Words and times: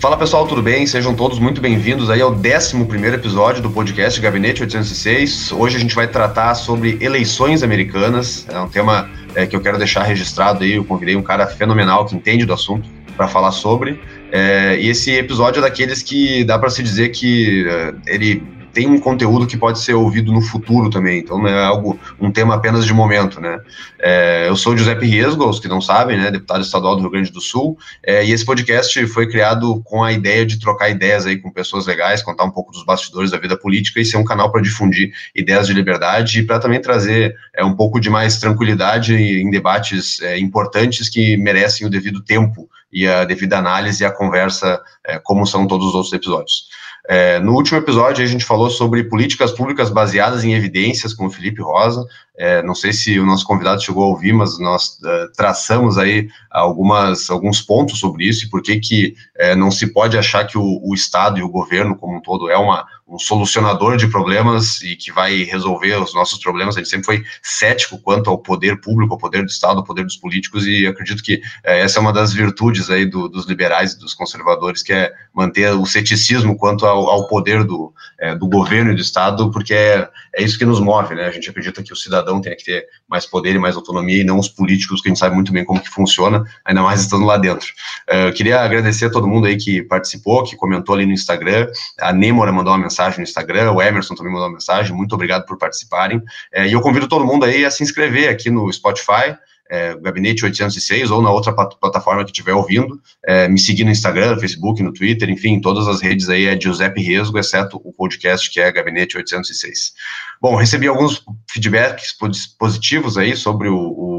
Fala 0.00 0.16
pessoal, 0.16 0.46
tudo 0.46 0.62
bem? 0.62 0.86
Sejam 0.86 1.12
todos 1.12 1.40
muito 1.40 1.60
bem-vindos 1.60 2.08
aí 2.08 2.20
ao 2.20 2.30
11 2.30 3.14
episódio 3.14 3.60
do 3.60 3.68
podcast 3.68 4.20
Gabinete 4.20 4.62
806. 4.62 5.50
Hoje 5.50 5.76
a 5.76 5.80
gente 5.80 5.92
vai 5.92 6.06
tratar 6.06 6.54
sobre 6.54 6.96
eleições 7.00 7.64
americanas, 7.64 8.46
é 8.48 8.60
um 8.60 8.68
tema 8.68 9.10
é, 9.34 9.44
que 9.44 9.56
eu 9.56 9.60
quero 9.60 9.76
deixar 9.76 10.04
registrado 10.04 10.62
aí. 10.62 10.74
Eu 10.74 10.84
convidei 10.84 11.16
um 11.16 11.22
cara 11.22 11.48
fenomenal 11.48 12.06
que 12.06 12.14
entende 12.14 12.46
do 12.46 12.52
assunto 12.52 12.88
para 13.16 13.26
falar 13.26 13.50
sobre. 13.50 14.00
É, 14.30 14.78
e 14.78 14.88
esse 14.88 15.10
episódio 15.10 15.58
é 15.58 15.62
daqueles 15.62 16.00
que 16.00 16.44
dá 16.44 16.56
para 16.60 16.70
se 16.70 16.80
dizer 16.80 17.08
que 17.08 17.66
é, 17.68 17.94
ele 18.06 18.40
tem 18.72 18.86
um 18.86 18.98
conteúdo 18.98 19.46
que 19.46 19.56
pode 19.56 19.78
ser 19.80 19.94
ouvido 19.94 20.32
no 20.32 20.40
futuro 20.40 20.90
também, 20.90 21.20
então 21.20 21.38
não 21.38 21.48
é 21.48 21.64
algo, 21.64 21.98
um 22.20 22.30
tema 22.30 22.54
apenas 22.54 22.84
de 22.84 22.92
momento, 22.92 23.40
né? 23.40 23.60
É, 23.98 24.48
eu 24.48 24.56
sou 24.56 24.76
Giuseppe 24.76 25.06
Riesgo, 25.06 25.48
os 25.48 25.58
que 25.58 25.68
não 25.68 25.80
sabem, 25.80 26.16
né, 26.16 26.30
deputado 26.30 26.62
estadual 26.62 26.94
do 26.94 27.02
Rio 27.02 27.10
Grande 27.10 27.32
do 27.32 27.40
Sul, 27.40 27.78
é, 28.04 28.24
e 28.24 28.32
esse 28.32 28.44
podcast 28.44 29.06
foi 29.08 29.28
criado 29.28 29.82
com 29.84 30.02
a 30.02 30.12
ideia 30.12 30.44
de 30.46 30.58
trocar 30.58 30.88
ideias 30.88 31.26
aí 31.26 31.38
com 31.38 31.50
pessoas 31.50 31.86
legais, 31.86 32.22
contar 32.22 32.44
um 32.44 32.50
pouco 32.50 32.72
dos 32.72 32.84
bastidores 32.84 33.30
da 33.30 33.38
vida 33.38 33.56
política 33.56 34.00
e 34.00 34.04
ser 34.04 34.16
um 34.16 34.24
canal 34.24 34.52
para 34.52 34.62
difundir 34.62 35.12
ideias 35.34 35.66
de 35.66 35.72
liberdade 35.72 36.40
e 36.40 36.42
para 36.44 36.58
também 36.58 36.80
trazer 36.80 37.34
é, 37.54 37.64
um 37.64 37.74
pouco 37.74 38.00
de 38.00 38.10
mais 38.10 38.38
tranquilidade 38.38 39.14
em 39.14 39.50
debates 39.50 40.20
é, 40.22 40.38
importantes 40.38 41.08
que 41.08 41.36
merecem 41.36 41.86
o 41.86 41.90
devido 41.90 42.22
tempo 42.22 42.68
e 42.92 43.06
a 43.06 43.24
devida 43.24 43.58
análise 43.58 44.02
e 44.02 44.06
a 44.06 44.10
conversa, 44.10 44.80
é, 45.04 45.18
como 45.18 45.46
são 45.46 45.66
todos 45.66 45.88
os 45.88 45.94
outros 45.94 46.12
episódios. 46.12 46.68
É, 47.10 47.38
no 47.40 47.54
último 47.54 47.78
episódio, 47.78 48.22
a 48.22 48.26
gente 48.26 48.44
falou 48.44 48.68
sobre 48.68 49.02
políticas 49.02 49.50
públicas 49.50 49.88
baseadas 49.88 50.44
em 50.44 50.52
evidências 50.52 51.14
com 51.14 51.24
o 51.24 51.30
Felipe 51.30 51.62
Rosa. 51.62 52.06
É, 52.36 52.62
não 52.62 52.74
sei 52.74 52.92
se 52.92 53.18
o 53.18 53.24
nosso 53.24 53.46
convidado 53.46 53.82
chegou 53.82 54.04
a 54.04 54.08
ouvir, 54.08 54.34
mas 54.34 54.58
nós 54.58 54.98
é, 55.02 55.26
traçamos 55.34 55.96
aí 55.96 56.28
algumas, 56.50 57.30
alguns 57.30 57.62
pontos 57.62 57.98
sobre 57.98 58.28
isso 58.28 58.44
e 58.44 58.50
por 58.50 58.60
que, 58.60 58.78
que 58.78 59.14
é, 59.34 59.56
não 59.56 59.70
se 59.70 59.86
pode 59.86 60.18
achar 60.18 60.46
que 60.46 60.58
o, 60.58 60.80
o, 60.84 60.94
Estado 60.94 61.38
e 61.38 61.42
o 61.42 61.48
governo 61.48 61.96
como 61.96 62.18
um 62.18 62.20
todo 62.20 62.50
é 62.50 62.58
uma, 62.58 62.86
um 63.08 63.18
solucionador 63.18 63.96
de 63.96 64.06
problemas 64.06 64.82
e 64.82 64.94
que 64.94 65.10
vai 65.10 65.42
resolver 65.44 65.96
os 65.96 66.14
nossos 66.14 66.38
problemas. 66.38 66.74
Gente 66.74 66.88
sempre 66.88 67.06
foi 67.06 67.24
cético 67.42 67.98
quanto 67.98 68.28
ao 68.28 68.38
poder 68.38 68.80
público, 68.80 69.14
ao 69.14 69.18
poder 69.18 69.42
do 69.42 69.48
Estado, 69.48 69.78
ao 69.78 69.84
poder 69.84 70.04
dos 70.04 70.16
políticos 70.16 70.66
e 70.66 70.86
acredito 70.86 71.22
que 71.22 71.40
é, 71.64 71.80
essa 71.80 71.98
é 71.98 72.02
uma 72.02 72.12
das 72.12 72.34
virtudes 72.34 72.90
aí 72.90 73.06
do, 73.06 73.26
dos 73.28 73.46
liberais 73.46 73.92
e 73.92 73.98
dos 73.98 74.12
conservadores, 74.12 74.82
que 74.82 74.92
é 74.92 75.10
manter 75.34 75.72
o 75.72 75.86
ceticismo 75.86 76.56
quanto 76.56 76.84
ao, 76.84 77.08
ao 77.08 77.26
poder 77.26 77.64
do, 77.64 77.92
é, 78.20 78.34
do 78.34 78.46
governo 78.46 78.92
e 78.92 78.94
do 78.94 79.00
Estado, 79.00 79.50
porque 79.50 79.72
é, 79.72 80.06
é 80.36 80.42
isso 80.42 80.58
que 80.58 80.66
nos 80.66 80.78
move, 80.78 81.14
né? 81.14 81.26
A 81.26 81.30
gente 81.30 81.48
acredita 81.48 81.82
que 81.82 81.92
o 81.92 81.96
cidadão 81.96 82.42
tem 82.42 82.54
que 82.54 82.64
ter 82.64 82.86
mais 83.08 83.24
poder 83.24 83.54
e 83.54 83.58
mais 83.58 83.74
autonomia 83.74 84.20
e 84.20 84.24
não 84.24 84.38
os 84.38 84.48
políticos, 84.48 85.00
que 85.00 85.08
a 85.08 85.10
gente 85.10 85.18
sabe 85.18 85.34
muito 85.34 85.52
bem 85.52 85.64
como 85.64 85.80
que 85.80 85.88
funciona, 85.88 86.44
ainda 86.62 86.82
mais 86.82 87.00
estando 87.00 87.24
lá 87.24 87.38
dentro. 87.38 87.68
É, 88.06 88.28
eu 88.28 88.32
queria 88.34 88.60
agradecer 88.60 89.06
a 89.06 89.10
todo 89.10 89.26
mundo 89.26 89.46
aí 89.46 89.56
que 89.56 89.82
participou, 89.82 90.44
que 90.44 90.56
comentou 90.56 90.94
ali 90.94 91.06
no 91.06 91.12
Instagram. 91.12 91.68
A 92.00 92.12
Nemora 92.12 92.52
mandou 92.52 92.72
uma 92.72 92.78
mensagem 92.78 92.97
no 93.16 93.22
Instagram, 93.22 93.72
o 93.72 93.82
Emerson 93.82 94.14
também 94.14 94.32
mandou 94.32 94.48
uma 94.48 94.54
mensagem. 94.54 94.94
Muito 94.94 95.14
obrigado 95.14 95.46
por 95.46 95.56
participarem. 95.56 96.22
É, 96.52 96.66
e 96.66 96.72
eu 96.72 96.80
convido 96.80 97.08
todo 97.08 97.24
mundo 97.24 97.44
aí 97.44 97.64
a 97.64 97.70
se 97.70 97.82
inscrever 97.82 98.28
aqui 98.28 98.50
no 98.50 98.72
Spotify 98.72 99.36
é, 99.68 99.94
Gabinete 99.96 100.44
806 100.44 101.10
ou 101.10 101.22
na 101.22 101.30
outra 101.30 101.52
plataforma 101.52 102.24
que 102.24 102.30
estiver 102.30 102.54
ouvindo, 102.54 103.00
é, 103.24 103.48
me 103.48 103.58
seguir 103.58 103.84
no 103.84 103.90
Instagram, 103.90 104.34
no 104.34 104.40
Facebook, 104.40 104.82
no 104.82 104.92
Twitter, 104.92 105.28
enfim, 105.28 105.60
todas 105.60 105.86
as 105.86 106.00
redes 106.00 106.28
aí 106.28 106.46
é 106.46 106.58
Giuseppe 106.58 107.02
Resgo, 107.02 107.38
exceto 107.38 107.80
o 107.84 107.92
podcast 107.92 108.50
que 108.50 108.60
é 108.60 108.72
Gabinete 108.72 109.16
806. 109.16 109.92
Bom, 110.40 110.56
recebi 110.56 110.86
alguns 110.86 111.22
feedbacks 111.50 112.16
positivos 112.58 113.18
aí 113.18 113.36
sobre 113.36 113.68
o, 113.68 113.76
o 113.76 114.17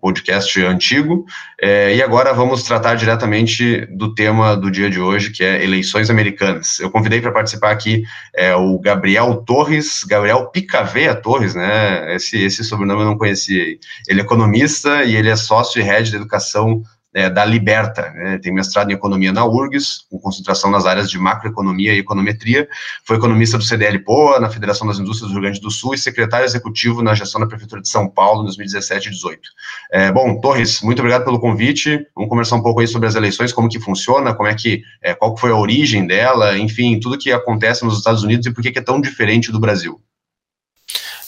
podcast 0.00 0.60
antigo, 0.62 1.26
é, 1.60 1.94
e 1.94 2.02
agora 2.02 2.32
vamos 2.32 2.62
tratar 2.62 2.94
diretamente 2.94 3.86
do 3.86 4.14
tema 4.14 4.56
do 4.56 4.70
dia 4.70 4.88
de 4.88 5.00
hoje, 5.00 5.30
que 5.30 5.44
é 5.44 5.62
eleições 5.62 6.08
americanas. 6.08 6.80
Eu 6.80 6.90
convidei 6.90 7.20
para 7.20 7.32
participar 7.32 7.70
aqui 7.70 8.04
é, 8.34 8.54
o 8.54 8.78
Gabriel 8.78 9.42
Torres, 9.46 10.02
Gabriel 10.04 10.46
Picaveia 10.46 11.14
Torres, 11.14 11.54
né? 11.54 12.14
Esse, 12.14 12.42
esse 12.42 12.64
sobrenome 12.64 13.02
eu 13.02 13.06
não 13.06 13.18
conhecia. 13.18 13.62
Ele 14.08 14.20
é 14.20 14.22
economista 14.22 15.04
e 15.04 15.14
ele 15.14 15.28
é 15.28 15.36
sócio 15.36 15.80
e 15.80 15.84
head 15.84 16.10
de 16.10 16.16
educação 16.16 16.82
é, 17.12 17.28
da 17.28 17.44
Liberta, 17.44 18.10
né, 18.10 18.38
tem 18.38 18.52
mestrado 18.52 18.90
em 18.90 18.94
economia 18.94 19.32
na 19.32 19.44
URGS, 19.44 20.04
com 20.08 20.18
concentração 20.18 20.70
nas 20.70 20.86
áreas 20.86 21.10
de 21.10 21.18
macroeconomia 21.18 21.94
e 21.94 21.98
econometria, 21.98 22.68
foi 23.04 23.16
economista 23.16 23.58
do 23.58 23.64
CDL 23.64 23.98
Poa, 24.00 24.38
na 24.38 24.48
Federação 24.48 24.86
das 24.86 24.98
Indústrias 24.98 25.28
do 25.28 25.34
Rio 25.34 25.42
Grande 25.42 25.60
do 25.60 25.70
Sul 25.70 25.94
e 25.94 25.98
secretário 25.98 26.44
executivo 26.44 27.02
na 27.02 27.14
gestão 27.14 27.40
da 27.40 27.46
Prefeitura 27.46 27.82
de 27.82 27.88
São 27.88 28.08
Paulo 28.08 28.42
em 28.42 28.44
2017 28.44 29.08
e 29.08 29.10
2018. 29.10 29.50
É, 29.92 30.12
bom, 30.12 30.40
Torres, 30.40 30.80
muito 30.82 31.00
obrigado 31.00 31.24
pelo 31.24 31.40
convite, 31.40 32.06
vamos 32.14 32.30
conversar 32.30 32.56
um 32.56 32.62
pouco 32.62 32.80
aí 32.80 32.86
sobre 32.86 33.08
as 33.08 33.14
eleições, 33.14 33.52
como 33.52 33.68
que 33.68 33.80
funciona, 33.80 34.34
como 34.34 34.48
é 34.48 34.54
que, 34.54 34.82
é, 35.02 35.14
qual 35.14 35.36
foi 35.36 35.50
a 35.50 35.56
origem 35.56 36.06
dela, 36.06 36.56
enfim, 36.56 37.00
tudo 37.00 37.18
que 37.18 37.32
acontece 37.32 37.84
nos 37.84 37.98
Estados 37.98 38.22
Unidos 38.22 38.46
e 38.46 38.52
por 38.52 38.62
que 38.62 38.78
é 38.78 38.82
tão 38.82 39.00
diferente 39.00 39.50
do 39.50 39.58
Brasil. 39.58 40.00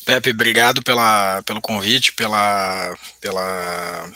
Pepe, 0.05 0.31
obrigado 0.31 0.83
pela, 0.83 1.43
pelo 1.43 1.61
convite, 1.61 2.13
pela, 2.13 2.95
pela 3.21 4.11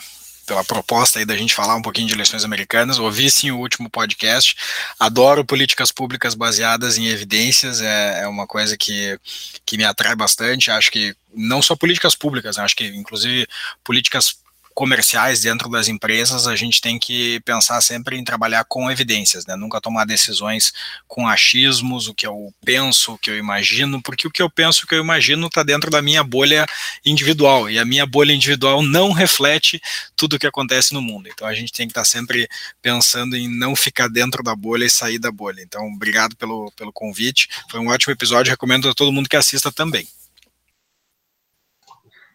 pela 0.47 0.63
proposta 0.63 1.19
aí 1.19 1.25
da 1.25 1.35
gente 1.35 1.53
falar 1.53 1.75
um 1.75 1.81
pouquinho 1.81 2.07
de 2.07 2.13
eleições 2.13 2.43
americanas. 2.43 2.97
Ouvi 2.97 3.29
sim 3.29 3.51
o 3.51 3.59
último 3.59 3.89
podcast. 3.89 4.55
Adoro 4.97 5.45
políticas 5.45 5.91
públicas 5.91 6.33
baseadas 6.33 6.97
em 6.97 7.07
evidências, 7.07 7.81
é, 7.81 8.21
é 8.23 8.27
uma 8.27 8.47
coisa 8.47 8.77
que, 8.77 9.19
que 9.65 9.77
me 9.77 9.83
atrai 9.83 10.15
bastante. 10.15 10.71
Acho 10.71 10.89
que 10.89 11.13
não 11.35 11.61
só 11.61 11.75
políticas 11.75 12.15
públicas, 12.15 12.55
né? 12.57 12.63
acho 12.63 12.75
que 12.75 12.87
inclusive 12.87 13.45
políticas 13.83 14.39
comerciais 14.77 15.41
dentro 15.41 15.69
das 15.69 15.87
empresas, 15.87 16.45
a 16.45 16.55
gente 16.55 16.79
tem 16.79 16.99
que 16.99 17.39
pensar 17.39 17.81
sempre 17.81 18.15
em 18.15 18.23
trabalhar 18.23 18.63
com 18.63 18.91
evidências, 18.91 19.43
né? 19.43 19.55
Nunca 19.55 19.81
tomar 19.81 20.05
decisões 20.05 20.71
com 21.07 21.27
achismos, 21.27 22.07
o 22.07 22.13
que 22.13 22.27
eu 22.27 22.53
penso, 22.63 23.13
o 23.13 23.17
que 23.17 23.31
eu 23.31 23.35
imagino, 23.35 23.99
porque 24.03 24.27
o 24.27 24.29
que 24.29 24.39
eu 24.39 24.47
penso, 24.47 24.85
o 24.85 24.87
que 24.87 24.93
eu 24.93 25.01
imagino 25.01 25.47
está 25.47 25.63
dentro 25.63 25.89
da 25.89 25.99
minha 25.99 26.23
bolha 26.23 26.63
individual, 27.03 27.67
e 27.67 27.79
a 27.79 27.85
minha 27.85 28.05
bolha 28.05 28.31
individual 28.31 28.83
não 28.83 29.11
reflete 29.13 29.81
tudo 30.15 30.35
o 30.35 30.39
que 30.39 30.45
acontece 30.45 30.93
no 30.93 31.01
mundo. 31.01 31.27
Então 31.27 31.47
a 31.47 31.55
gente 31.55 31.73
tem 31.73 31.87
que 31.87 31.91
estar 31.91 32.01
tá 32.01 32.05
sempre 32.05 32.47
pensando 32.79 33.35
em 33.35 33.47
não 33.47 33.75
ficar 33.75 34.07
dentro 34.07 34.43
da 34.43 34.55
bolha 34.55 34.85
e 34.85 34.91
sair 34.91 35.17
da 35.17 35.31
bolha. 35.31 35.59
Então, 35.63 35.87
obrigado 35.87 36.35
pelo, 36.35 36.71
pelo 36.73 36.93
convite. 36.93 37.49
Foi 37.71 37.79
um 37.79 37.87
ótimo 37.87 38.13
episódio, 38.13 38.51
recomendo 38.51 38.87
a 38.87 38.93
todo 38.93 39.11
mundo 39.11 39.27
que 39.27 39.35
assista 39.35 39.71
também. 39.71 40.07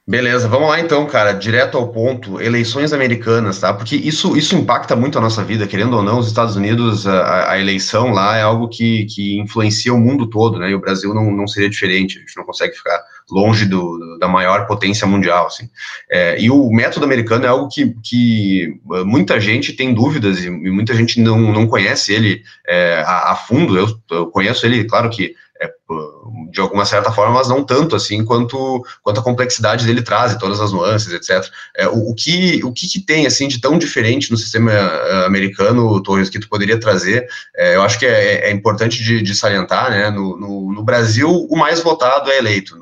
Beleza, 0.05 0.49
vamos 0.49 0.69
lá 0.69 0.81
então, 0.81 1.07
cara, 1.07 1.33
direto 1.33 1.79
ao 1.79 1.93
ponto, 1.93 2.41
eleições 2.41 2.93
americanas, 2.93 3.61
tá? 3.61 3.73
Porque 3.73 3.95
isso, 3.95 4.37
isso 4.37 4.57
impacta 4.57 4.97
muito 4.97 5.17
a 5.17 5.21
nossa 5.21 5.45
vida, 5.45 5.65
querendo 5.65 5.97
ou 5.97 6.03
não, 6.03 6.19
os 6.19 6.27
Estados 6.27 6.57
Unidos, 6.57 7.07
a, 7.07 7.53
a 7.53 7.61
eleição 7.61 8.11
lá 8.11 8.37
é 8.37 8.43
algo 8.43 8.69
que, 8.69 9.07
que 9.07 9.39
influencia 9.39 9.95
o 9.95 10.01
mundo 10.01 10.29
todo, 10.29 10.59
né? 10.59 10.71
E 10.71 10.75
o 10.75 10.81
Brasil 10.81 11.15
não, 11.15 11.31
não 11.31 11.47
seria 11.47 11.71
diferente, 11.71 12.19
a 12.19 12.21
gente 12.21 12.37
não 12.37 12.43
consegue 12.43 12.75
ficar 12.75 13.01
longe 13.31 13.65
do, 13.65 14.19
da 14.19 14.27
maior 14.27 14.67
potência 14.67 15.07
mundial, 15.07 15.47
assim. 15.47 15.69
É, 16.11 16.37
e 16.43 16.51
o 16.51 16.69
método 16.73 17.05
americano 17.05 17.45
é 17.45 17.49
algo 17.49 17.69
que, 17.69 17.95
que 18.03 18.75
muita 19.07 19.39
gente 19.39 19.73
tem 19.73 19.95
dúvidas 19.95 20.45
e, 20.45 20.51
muita 20.51 20.95
gente 20.95 21.21
não, 21.21 21.39
não 21.53 21.69
conhece 21.69 22.13
ele 22.13 22.43
é, 22.67 23.05
a, 23.07 23.31
a, 23.31 23.37
fundo, 23.37 23.79
eu, 23.79 23.89
eu 24.11 24.27
conheço 24.27 24.67
ele, 24.67 24.83
claro 24.83 25.09
que 25.09 25.37
de 26.50 26.60
alguma 26.60 26.84
certa 26.84 27.10
forma, 27.10 27.34
mas 27.34 27.48
não 27.48 27.64
tanto 27.64 27.97
assim 27.97 28.25
quanto, 28.25 28.84
quanto 29.03 29.20
a 29.20 29.22
complexidade 29.22 29.86
dele 29.86 30.03
traz, 30.03 30.32
e 30.32 30.38
todas 30.38 30.60
as 30.60 30.72
nuances, 30.72 31.12
etc. 31.12 31.50
É, 31.75 31.88
o, 31.88 32.10
o, 32.10 32.14
que, 32.14 32.60
o 32.64 32.72
que, 32.72 32.86
que, 32.86 33.00
tem 33.00 33.26
assim 33.26 33.48
de 33.48 33.60
tão 33.60 33.78
diferente 33.78 34.30
no 34.30 34.36
sistema 34.36 34.70
uh, 34.70 35.26
americano, 35.26 36.03
Torres, 36.03 36.28
que 36.28 36.38
tu 36.38 36.48
poderia 36.48 36.78
trazer? 36.78 37.26
É, 37.56 37.76
eu 37.76 37.82
acho 37.82 37.98
que 37.98 38.06
é, 38.06 38.48
é 38.48 38.53
importante 38.53 39.03
de, 39.03 39.22
de, 39.22 39.34
salientar, 39.34 39.91
né? 39.91 40.10
No, 40.10 40.36
no, 40.38 40.72
no, 40.72 40.82
Brasil, 40.84 41.30
o 41.30 41.56
mais 41.56 41.80
votado 41.80 42.30
é 42.30 42.38
eleito. 42.38 42.77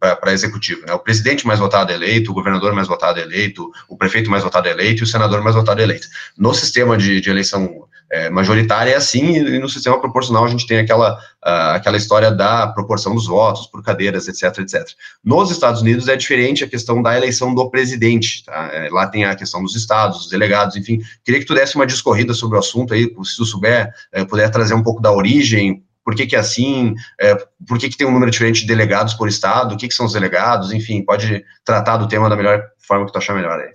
para 0.00 0.32
executivo, 0.32 0.84
né? 0.86 0.92
O 0.92 0.98
presidente 0.98 1.46
mais 1.46 1.60
votado 1.60 1.92
é 1.92 1.94
eleito, 1.94 2.32
o 2.32 2.34
governador 2.34 2.74
mais 2.74 2.88
votado 2.88 3.20
é 3.20 3.22
eleito, 3.22 3.70
o 3.88 3.96
prefeito 3.96 4.30
mais 4.30 4.42
votado 4.42 4.66
é 4.68 4.72
eleito 4.72 5.02
e 5.02 5.04
o 5.04 5.06
senador 5.06 5.42
mais 5.42 5.54
votado 5.54 5.80
é 5.80 5.84
eleito. 5.84 6.08
No 6.36 6.52
sistema 6.52 6.96
de, 6.96 7.20
de 7.20 7.30
eleição 7.30 7.86
é, 8.12 8.28
majoritária 8.28 8.92
é 8.92 8.96
assim, 8.96 9.36
e 9.36 9.58
no 9.58 9.70
sistema 9.70 9.98
proporcional 9.98 10.44
a 10.44 10.48
gente 10.48 10.66
tem 10.66 10.78
aquela, 10.78 11.14
uh, 11.14 11.74
aquela 11.74 11.96
história 11.96 12.30
da 12.30 12.66
proporção 12.66 13.14
dos 13.14 13.26
votos 13.26 13.66
por 13.66 13.82
cadeiras, 13.82 14.28
etc, 14.28 14.58
etc. 14.58 14.86
Nos 15.24 15.50
Estados 15.50 15.80
Unidos 15.80 16.06
é 16.08 16.14
diferente 16.14 16.62
a 16.62 16.68
questão 16.68 17.02
da 17.02 17.16
eleição 17.16 17.54
do 17.54 17.70
presidente, 17.70 18.44
tá? 18.44 18.68
é, 18.70 18.90
lá 18.90 19.06
tem 19.06 19.24
a 19.24 19.34
questão 19.34 19.62
dos 19.62 19.74
estados, 19.74 20.18
dos 20.18 20.28
delegados, 20.28 20.76
enfim, 20.76 21.00
queria 21.24 21.40
que 21.40 21.46
tu 21.46 21.54
desse 21.54 21.74
uma 21.74 21.86
discorrida 21.86 22.34
sobre 22.34 22.56
o 22.56 22.60
assunto 22.60 22.92
aí, 22.92 23.04
se 23.24 23.36
tu 23.36 23.46
souber, 23.46 23.90
é, 24.12 24.24
puder 24.26 24.50
trazer 24.50 24.74
um 24.74 24.82
pouco 24.82 25.00
da 25.00 25.10
origem, 25.10 25.82
por 26.04 26.14
que, 26.14 26.26
que 26.26 26.36
é 26.36 26.38
assim, 26.38 26.94
é, 27.18 27.34
por 27.66 27.78
que, 27.78 27.88
que 27.88 27.96
tem 27.96 28.06
um 28.06 28.12
número 28.12 28.30
diferente 28.30 28.60
de 28.60 28.66
delegados 28.66 29.14
por 29.14 29.26
estado, 29.26 29.74
o 29.74 29.78
que, 29.78 29.88
que 29.88 29.94
são 29.94 30.04
os 30.04 30.12
delegados, 30.12 30.70
enfim, 30.70 31.02
pode 31.02 31.42
tratar 31.64 31.96
do 31.96 32.08
tema 32.08 32.28
da 32.28 32.36
melhor 32.36 32.62
forma 32.86 33.06
que 33.06 33.12
tu 33.12 33.18
achar 33.18 33.34
melhor 33.34 33.58
aí. 33.58 33.72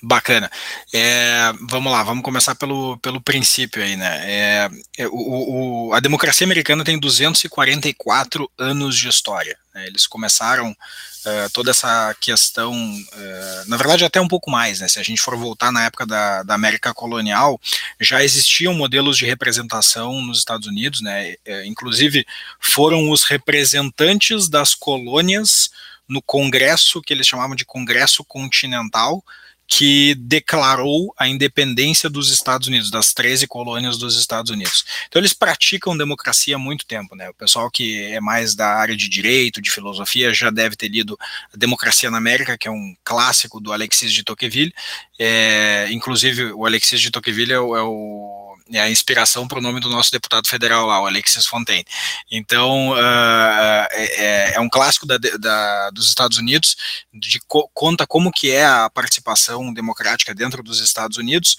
Bacana. 0.00 0.48
É, 0.94 1.52
vamos 1.68 1.90
lá, 1.90 2.04
vamos 2.04 2.22
começar 2.22 2.54
pelo, 2.54 2.96
pelo 2.98 3.20
princípio 3.20 3.82
aí, 3.82 3.96
né? 3.96 4.20
É, 4.24 4.70
é, 4.98 5.08
o, 5.08 5.88
o, 5.88 5.92
a 5.92 5.98
democracia 5.98 6.44
americana 6.44 6.84
tem 6.84 6.96
244 6.96 8.48
anos 8.56 8.96
de 8.96 9.08
história. 9.08 9.58
Né? 9.74 9.88
Eles 9.88 10.06
começaram 10.06 10.70
uh, 10.70 11.50
toda 11.52 11.72
essa 11.72 12.14
questão, 12.20 12.72
uh, 12.72 13.68
na 13.68 13.76
verdade 13.76 14.04
até 14.04 14.20
um 14.20 14.28
pouco 14.28 14.52
mais, 14.52 14.78
né? 14.78 14.86
se 14.86 15.00
a 15.00 15.02
gente 15.02 15.20
for 15.20 15.36
voltar 15.36 15.72
na 15.72 15.84
época 15.84 16.06
da, 16.06 16.44
da 16.44 16.54
América 16.54 16.94
colonial, 16.94 17.60
já 18.00 18.22
existiam 18.22 18.74
modelos 18.74 19.18
de 19.18 19.26
representação 19.26 20.22
nos 20.22 20.38
Estados 20.38 20.68
Unidos, 20.68 21.00
né? 21.00 21.34
Uh, 21.44 21.64
inclusive 21.64 22.24
foram 22.60 23.10
os 23.10 23.24
representantes 23.24 24.48
das 24.48 24.76
colônias 24.76 25.70
no 26.08 26.22
Congresso, 26.22 27.02
que 27.02 27.12
eles 27.12 27.26
chamavam 27.26 27.56
de 27.56 27.64
Congresso 27.64 28.24
Continental, 28.24 29.24
que 29.70 30.14
declarou 30.14 31.14
a 31.18 31.28
independência 31.28 32.08
dos 32.08 32.32
Estados 32.32 32.68
Unidos, 32.68 32.90
das 32.90 33.12
13 33.12 33.46
colônias 33.46 33.98
dos 33.98 34.18
Estados 34.18 34.50
Unidos. 34.50 34.82
Então 35.06 35.20
eles 35.20 35.34
praticam 35.34 35.94
democracia 35.94 36.56
há 36.56 36.58
muito 36.58 36.86
tempo, 36.86 37.14
né? 37.14 37.28
O 37.28 37.34
pessoal 37.34 37.70
que 37.70 38.02
é 38.04 38.18
mais 38.18 38.54
da 38.54 38.66
área 38.66 38.96
de 38.96 39.10
direito, 39.10 39.60
de 39.60 39.70
filosofia, 39.70 40.32
já 40.32 40.48
deve 40.48 40.74
ter 40.74 40.88
lido 40.88 41.18
Democracia 41.54 42.10
na 42.10 42.16
América, 42.16 42.56
que 42.56 42.66
é 42.66 42.70
um 42.70 42.96
clássico 43.04 43.60
do 43.60 43.70
Alexis 43.70 44.10
de 44.10 44.24
Tocqueville. 44.24 44.72
É, 45.18 45.86
inclusive, 45.90 46.50
o 46.52 46.64
Alexis 46.64 46.98
de 46.98 47.10
Tocqueville 47.10 47.52
é 47.52 47.60
o, 47.60 47.76
é 47.76 47.82
o 47.82 48.56
é 48.72 48.80
a 48.80 48.90
inspiração 48.90 49.48
para 49.48 49.58
o 49.58 49.62
nome 49.62 49.80
do 49.80 49.88
nosso 49.88 50.10
deputado 50.10 50.46
federal 50.46 50.86
lá, 50.86 51.00
o 51.00 51.06
Alexis 51.06 51.46
Fontaine. 51.46 51.84
Então, 52.30 52.90
uh, 52.90 53.88
é, 53.90 54.54
é, 54.54 54.60
um 54.60 54.68
clássico 54.68 55.06
da, 55.06 55.16
da, 55.16 55.90
dos 55.90 56.08
Estados 56.08 56.38
Unidos, 56.38 56.76
de 57.12 57.40
co 57.46 57.68
conta 57.72 58.06
como 58.06 58.32
que 58.32 58.50
é 58.50 58.66
a 58.66 58.90
participação 58.90 59.72
democrática 59.72 60.34
dentro 60.34 60.62
dos 60.62 60.80
Estados 60.80 61.16
Unidos, 61.16 61.56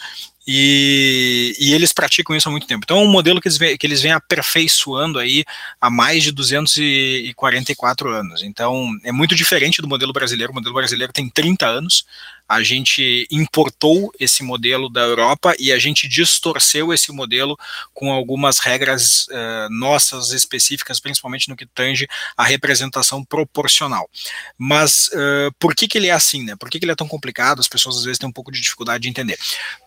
e, 0.52 1.56
e, 1.60 1.76
eles 1.76 1.94
praticam 1.94 2.36
isso 2.36 2.50
há 2.50 2.52
muito 2.52 2.66
tempo. 2.66 2.84
Então 2.84 2.98
é 2.98 3.02
um 3.02 3.12
modelo 3.12 3.40
que 3.40 3.48
eles, 3.48 3.58
vêm, 3.60 3.78
que 3.78 3.86
eles 3.86 4.02
vêm 4.02 4.14
aperfeiçoando 4.14 5.20
aí 5.20 5.46
há 5.80 5.92
mais 5.92 6.24
de 6.24 6.32
244 6.32 8.10
anos. 8.10 8.42
Então 8.42 8.90
é 9.04 9.12
muito 9.12 9.36
diferente 9.36 9.80
do 9.80 9.88
modelo 9.88 10.12
brasileiro. 10.12 10.52
O 10.52 10.56
modelo 10.56 10.74
brasileiro 10.74 11.14
tem 11.14 11.30
30 11.30 11.68
anos. 11.68 12.04
A 12.48 12.64
gente 12.64 13.28
importou 13.30 14.12
esse 14.20 14.42
modelo 14.42 14.90
da 14.90 15.02
Europa 15.02 15.54
e 15.60 15.72
a 15.72 15.78
gente 15.78 16.08
distorceu 16.08 16.92
esse 16.92 17.12
modelo 17.12 17.56
com 17.94 18.12
algumas 18.12 18.58
regras 18.58 19.28
uh, 19.28 19.70
nossas 19.70 20.32
específicas, 20.32 21.00
principalmente 21.00 21.48
no 21.48 21.56
que 21.56 21.68
tange 21.68 22.08
a 22.36 22.44
representação 22.44 23.24
proporcional. 23.24 24.10
Mas 24.58 25.10
uh, 25.10 25.54
por 25.60 25.76
que, 25.76 25.88
que 25.88 26.00
ele 26.00 26.08
é 26.08 26.12
assim, 26.12 26.44
né? 26.44 26.56
Por 26.56 26.72
que, 26.72 26.80
que 26.80 26.86
ele 26.86 26.92
é 26.92 26.96
tão 26.96 27.08
complicado? 27.08 27.60
As 27.60 27.68
pessoas 27.68 27.98
às 27.98 28.04
vezes 28.04 28.18
têm 28.18 28.28
um 28.28 28.34
pouco 28.34 28.52
de 28.52 28.60
dificuldade 28.60 29.04
de 29.04 29.10
entender. 29.10 29.38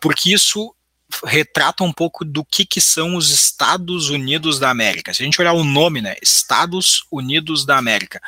Porque 0.01 0.33
isso 0.33 0.52
isso 0.53 0.75
retrata 1.25 1.85
um 1.85 1.93
pouco 1.93 2.25
do 2.25 2.45
que, 2.45 2.65
que 2.65 2.81
são 2.81 3.17
os 3.17 3.31
Estados 3.31 4.09
Unidos 4.09 4.59
da 4.59 4.71
América. 4.71 5.13
Se 5.13 5.23
a 5.23 5.25
gente 5.25 5.41
olhar 5.41 5.53
o 5.53 5.65
nome, 5.65 6.01
né, 6.01 6.17
Estados 6.23 7.05
Unidos 7.11 7.67
da 7.67 7.77
América. 7.77 8.21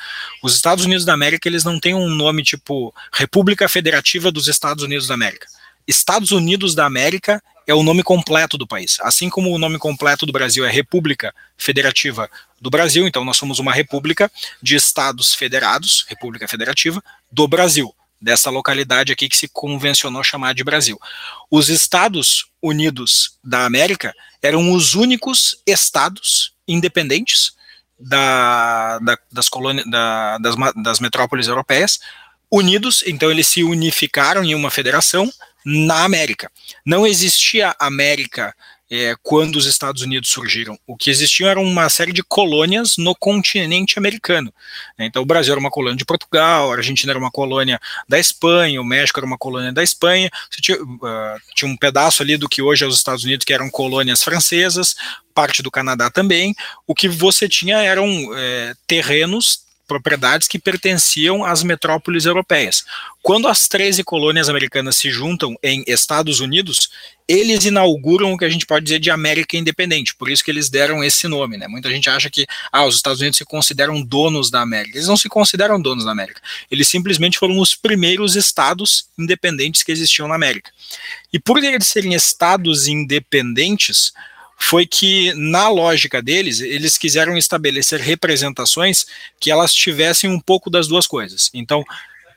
Os 0.42 0.54
Estados 0.54 0.84
Unidos 0.84 1.04
da 1.04 1.14
América, 1.14 1.48
eles 1.48 1.64
não 1.64 1.80
têm 1.80 1.94
um 1.94 2.08
nome 2.08 2.42
tipo 2.42 2.94
República 3.12 3.68
Federativa 3.68 4.30
dos 4.30 4.48
Estados 4.48 4.84
Unidos 4.84 5.06
da 5.06 5.14
América. 5.14 5.46
Estados 5.86 6.30
Unidos 6.30 6.74
da 6.74 6.84
América 6.84 7.42
é 7.66 7.74
o 7.74 7.82
nome 7.82 8.02
completo 8.02 8.58
do 8.58 8.66
país. 8.66 8.98
Assim 9.00 9.30
como 9.30 9.50
o 9.50 9.58
nome 9.58 9.78
completo 9.78 10.26
do 10.26 10.32
Brasil 10.32 10.66
é 10.66 10.70
República 10.70 11.34
Federativa 11.56 12.30
do 12.60 12.68
Brasil, 12.68 13.06
então 13.06 13.24
nós 13.24 13.38
somos 13.38 13.58
uma 13.58 13.72
república 13.72 14.30
de 14.62 14.76
estados 14.76 15.34
federados, 15.34 16.04
República 16.08 16.46
Federativa 16.46 17.02
do 17.32 17.48
Brasil 17.48 17.94
dessa 18.24 18.48
localidade 18.48 19.12
aqui 19.12 19.28
que 19.28 19.36
se 19.36 19.46
convencionou 19.46 20.24
chamar 20.24 20.54
de 20.54 20.64
Brasil. 20.64 20.98
Os 21.50 21.68
Estados 21.68 22.46
Unidos 22.62 23.38
da 23.44 23.66
América 23.66 24.14
eram 24.42 24.72
os 24.72 24.94
únicos 24.94 25.60
estados 25.66 26.54
independentes 26.66 27.52
da, 28.00 28.98
da, 29.00 29.18
das, 29.30 29.48
colônias, 29.50 29.88
da, 29.88 30.38
das, 30.38 30.54
das 30.82 31.00
metrópoles 31.00 31.46
europeias, 31.48 32.00
unidos, 32.50 33.04
então 33.06 33.30
eles 33.30 33.46
se 33.46 33.62
unificaram 33.62 34.42
em 34.42 34.54
uma 34.54 34.70
federação 34.70 35.30
na 35.64 36.04
América. 36.04 36.50
Não 36.84 37.06
existia 37.06 37.76
América 37.78 38.54
é, 38.94 39.16
quando 39.22 39.56
os 39.56 39.66
Estados 39.66 40.02
Unidos 40.02 40.30
surgiram. 40.30 40.78
O 40.86 40.96
que 40.96 41.10
existiam 41.10 41.48
era 41.48 41.58
uma 41.58 41.88
série 41.88 42.12
de 42.12 42.22
colônias 42.22 42.96
no 42.96 43.14
continente 43.14 43.98
americano. 43.98 44.54
Então, 44.96 45.22
o 45.22 45.26
Brasil 45.26 45.52
era 45.52 45.60
uma 45.60 45.70
colônia 45.70 45.96
de 45.96 46.04
Portugal, 46.04 46.70
a 46.70 46.76
Argentina 46.76 47.10
era 47.10 47.18
uma 47.18 47.30
colônia 47.30 47.80
da 48.08 48.18
Espanha, 48.20 48.80
o 48.80 48.84
México 48.84 49.18
era 49.18 49.26
uma 49.26 49.36
colônia 49.36 49.72
da 49.72 49.82
Espanha. 49.82 50.30
Tinha, 50.60 50.80
uh, 50.80 51.40
tinha 51.54 51.68
um 51.68 51.76
pedaço 51.76 52.22
ali 52.22 52.36
do 52.36 52.48
que 52.48 52.62
hoje 52.62 52.84
é 52.84 52.86
os 52.86 52.96
Estados 52.96 53.24
Unidos, 53.24 53.44
que 53.44 53.52
eram 53.52 53.68
colônias 53.68 54.22
francesas, 54.22 54.94
parte 55.34 55.62
do 55.62 55.70
Canadá 55.70 56.08
também. 56.08 56.54
O 56.86 56.94
que 56.94 57.08
você 57.08 57.48
tinha 57.48 57.82
eram 57.82 58.08
é, 58.36 58.74
terrenos 58.86 59.63
propriedades 59.86 60.48
que 60.48 60.58
pertenciam 60.58 61.44
às 61.44 61.62
metrópoles 61.62 62.24
europeias. 62.24 62.84
Quando 63.22 63.48
as 63.48 63.66
13 63.68 64.04
colônias 64.04 64.48
americanas 64.48 64.96
se 64.96 65.10
juntam 65.10 65.56
em 65.62 65.82
Estados 65.86 66.40
Unidos, 66.40 66.90
eles 67.26 67.64
inauguram 67.64 68.32
o 68.32 68.38
que 68.38 68.44
a 68.44 68.48
gente 68.50 68.66
pode 68.66 68.84
dizer 68.84 68.98
de 68.98 69.10
América 69.10 69.56
independente, 69.56 70.14
por 70.14 70.30
isso 70.30 70.44
que 70.44 70.50
eles 70.50 70.68
deram 70.68 71.02
esse 71.02 71.26
nome, 71.26 71.56
né? 71.56 71.66
Muita 71.66 71.88
gente 71.88 72.10
acha 72.10 72.28
que 72.28 72.46
ah, 72.70 72.84
os 72.84 72.96
Estados 72.96 73.20
Unidos 73.20 73.38
se 73.38 73.44
consideram 73.44 74.02
donos 74.02 74.50
da 74.50 74.60
América. 74.60 74.98
Eles 74.98 75.08
não 75.08 75.16
se 75.16 75.28
consideram 75.28 75.80
donos 75.80 76.04
da 76.04 76.10
América. 76.10 76.40
Eles 76.70 76.86
simplesmente 76.86 77.38
foram 77.38 77.58
os 77.58 77.74
primeiros 77.74 78.36
estados 78.36 79.08
independentes 79.18 79.82
que 79.82 79.92
existiam 79.92 80.28
na 80.28 80.34
América. 80.34 80.70
E 81.32 81.38
por 81.38 81.62
eles 81.62 81.86
serem 81.86 82.14
estados 82.14 82.86
independentes, 82.86 84.12
foi 84.64 84.86
que, 84.86 85.32
na 85.34 85.68
lógica 85.68 86.22
deles, 86.22 86.60
eles 86.60 86.96
quiseram 86.96 87.36
estabelecer 87.36 88.00
representações 88.00 89.06
que 89.38 89.50
elas 89.50 89.72
tivessem 89.74 90.30
um 90.30 90.40
pouco 90.40 90.70
das 90.70 90.88
duas 90.88 91.06
coisas. 91.06 91.50
Então, 91.52 91.84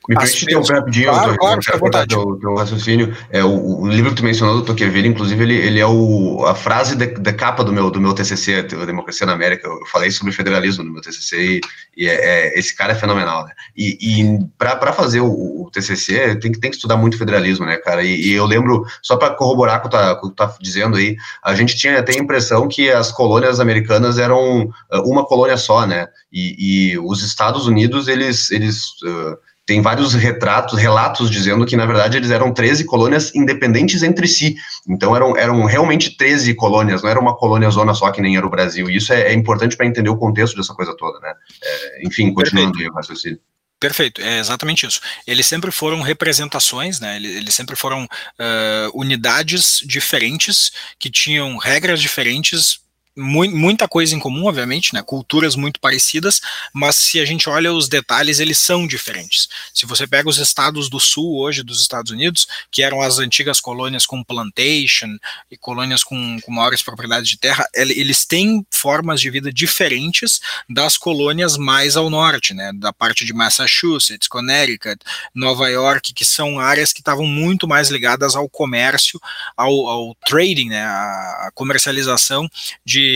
me 0.07 0.15
permite 0.15 0.43
interromper 0.43 0.73
rapidinho 0.75 1.09
claro, 1.09 1.33
o 1.33 1.37
claro, 1.37 1.59
teu, 1.61 2.07
teu, 2.07 2.39
teu 2.39 2.55
raciocínio. 2.55 3.15
É, 3.29 3.43
o, 3.43 3.81
o, 3.81 3.87
livro 3.87 4.11
que 4.11 4.17
tu 4.17 4.23
mencionou 4.23 4.55
do 4.55 4.63
Tocqueville, 4.63 5.07
inclusive, 5.07 5.43
ele, 5.43 5.55
ele 5.55 5.79
é 5.79 5.85
o, 5.85 6.45
a 6.45 6.55
frase 6.55 6.95
da 6.95 7.33
capa 7.33 7.63
do 7.63 7.73
meu, 7.73 7.91
do 7.91 7.99
meu 7.99 8.13
TCC, 8.13 8.55
a 8.55 8.85
Democracia 8.85 9.25
na 9.25 9.33
América. 9.33 9.67
Eu 9.67 9.85
falei 9.87 10.09
sobre 10.11 10.31
federalismo 10.31 10.83
no 10.83 10.91
meu 10.91 11.01
TCC 11.01 11.37
e, 11.37 11.61
e 11.97 12.07
é, 12.07 12.13
é, 12.13 12.59
esse 12.59 12.75
cara 12.75 12.93
é 12.93 12.95
fenomenal, 12.95 13.45
né? 13.45 13.51
E, 13.75 13.97
e 14.01 14.39
para 14.57 14.93
fazer 14.93 15.19
o, 15.19 15.27
o, 15.27 15.69
TCC, 15.71 16.35
tem 16.35 16.51
que, 16.51 16.59
tem 16.59 16.71
que 16.71 16.77
estudar 16.77 16.95
muito 16.95 17.17
federalismo, 17.17 17.65
né, 17.65 17.77
cara? 17.77 18.01
E, 18.03 18.27
e 18.27 18.33
eu 18.33 18.45
lembro, 18.45 18.85
só 19.01 19.17
para 19.17 19.35
corroborar 19.35 19.81
com 19.81 19.87
o 19.87 19.91
que 19.91 20.21
tu 20.21 20.31
tá 20.31 20.55
dizendo 20.61 20.95
aí, 20.95 21.17
a 21.43 21.53
gente 21.53 21.75
tinha 21.75 21.99
até 21.99 22.13
a 22.13 22.19
impressão 22.19 22.67
que 22.67 22.89
as 22.89 23.11
colônias 23.11 23.59
americanas 23.59 24.17
eram 24.17 24.63
uh, 24.63 25.01
uma 25.05 25.25
colônia 25.25 25.57
só, 25.57 25.85
né? 25.85 26.07
E, 26.31 26.93
e 26.93 26.99
os 26.99 27.23
Estados 27.23 27.67
Unidos, 27.67 28.07
eles... 28.07 28.51
eles 28.51 28.87
uh, 29.03 29.46
tem 29.67 29.81
vários 29.81 30.13
retratos, 30.13 30.79
relatos 30.79 31.29
dizendo 31.29 31.65
que, 31.65 31.75
na 31.75 31.85
verdade, 31.85 32.15
eles 32.15 32.31
eram 32.31 32.53
13 32.53 32.85
colônias 32.85 33.35
independentes 33.35 34.01
entre 34.01 34.25
si. 34.25 34.55
Então, 34.87 35.13
eram, 35.13 35.35
eram 35.35 35.65
realmente 35.65 36.15
13 36.15 36.53
colônias, 36.55 37.03
não 37.03 37.09
era 37.09 37.19
uma 37.19 37.35
colônia 37.35 37.69
zona 37.69 37.93
só 37.93 38.09
que 38.09 38.21
nem 38.21 38.37
era 38.37 38.47
o 38.47 38.49
Brasil. 38.49 38.89
E 38.89 38.95
isso 38.95 39.11
é, 39.11 39.23
é 39.23 39.33
importante 39.33 39.75
para 39.75 39.85
entender 39.85 40.09
o 40.09 40.15
contexto 40.15 40.55
dessa 40.55 40.73
coisa 40.73 40.95
toda, 40.95 41.19
né? 41.19 41.33
É, 41.61 42.07
enfim, 42.07 42.33
continuando 42.33 42.79
aí 42.79 42.87
o 42.87 42.93
raciocínio. 42.93 43.39
Perfeito, 43.77 44.21
é 44.21 44.39
exatamente 44.39 44.87
isso. 44.87 45.01
Eles 45.27 45.45
sempre 45.45 45.69
foram 45.69 46.01
representações, 46.01 47.01
né? 47.01 47.17
Eles, 47.17 47.35
eles 47.35 47.53
sempre 47.53 47.75
foram 47.75 48.05
uh, 48.05 48.89
unidades 48.93 49.81
diferentes 49.85 50.71
que 50.97 51.11
tinham 51.11 51.57
regras 51.57 52.01
diferentes 52.01 52.79
muita 53.17 53.87
coisa 53.87 54.15
em 54.15 54.19
comum, 54.19 54.45
obviamente, 54.45 54.93
né? 54.93 55.01
Culturas 55.01 55.55
muito 55.55 55.79
parecidas, 55.79 56.39
mas 56.71 56.95
se 56.95 57.19
a 57.19 57.25
gente 57.25 57.49
olha 57.49 57.73
os 57.73 57.89
detalhes, 57.89 58.39
eles 58.39 58.59
são 58.59 58.85
diferentes. 58.85 59.49
Se 59.73 59.85
você 59.85 60.05
pega 60.05 60.29
os 60.29 60.37
estados 60.37 60.89
do 60.89 60.99
sul 60.99 61.39
hoje 61.39 61.63
dos 61.63 61.81
Estados 61.81 62.11
Unidos, 62.11 62.47
que 62.71 62.83
eram 62.83 63.01
as 63.01 63.17
antigas 63.17 63.59
colônias 63.59 64.05
com 64.05 64.23
plantation 64.23 65.17
e 65.49 65.57
colônias 65.57 66.03
com, 66.03 66.39
com 66.41 66.51
maiores 66.51 66.83
propriedades 66.83 67.29
de 67.29 67.37
terra, 67.37 67.65
eles 67.73 68.25
têm 68.25 68.65
formas 68.69 69.19
de 69.19 69.29
vida 69.31 69.51
diferentes 69.51 70.39
das 70.69 70.97
colônias 70.97 71.57
mais 71.57 71.97
ao 71.97 72.09
norte, 72.09 72.53
né? 72.53 72.71
Da 72.75 72.93
parte 72.93 73.25
de 73.25 73.33
Massachusetts, 73.33 74.27
Connecticut, 74.27 74.97
Nova 75.33 75.67
York, 75.69 76.13
que 76.13 76.25
são 76.25 76.59
áreas 76.59 76.93
que 76.93 77.01
estavam 77.01 77.25
muito 77.25 77.67
mais 77.67 77.89
ligadas 77.89 78.35
ao 78.35 78.47
comércio, 78.47 79.19
ao, 79.55 79.87
ao 79.87 80.15
trading, 80.27 80.69
né? 80.69 80.83
A 80.83 81.49
comercialização 81.55 82.47
de 82.85 83.06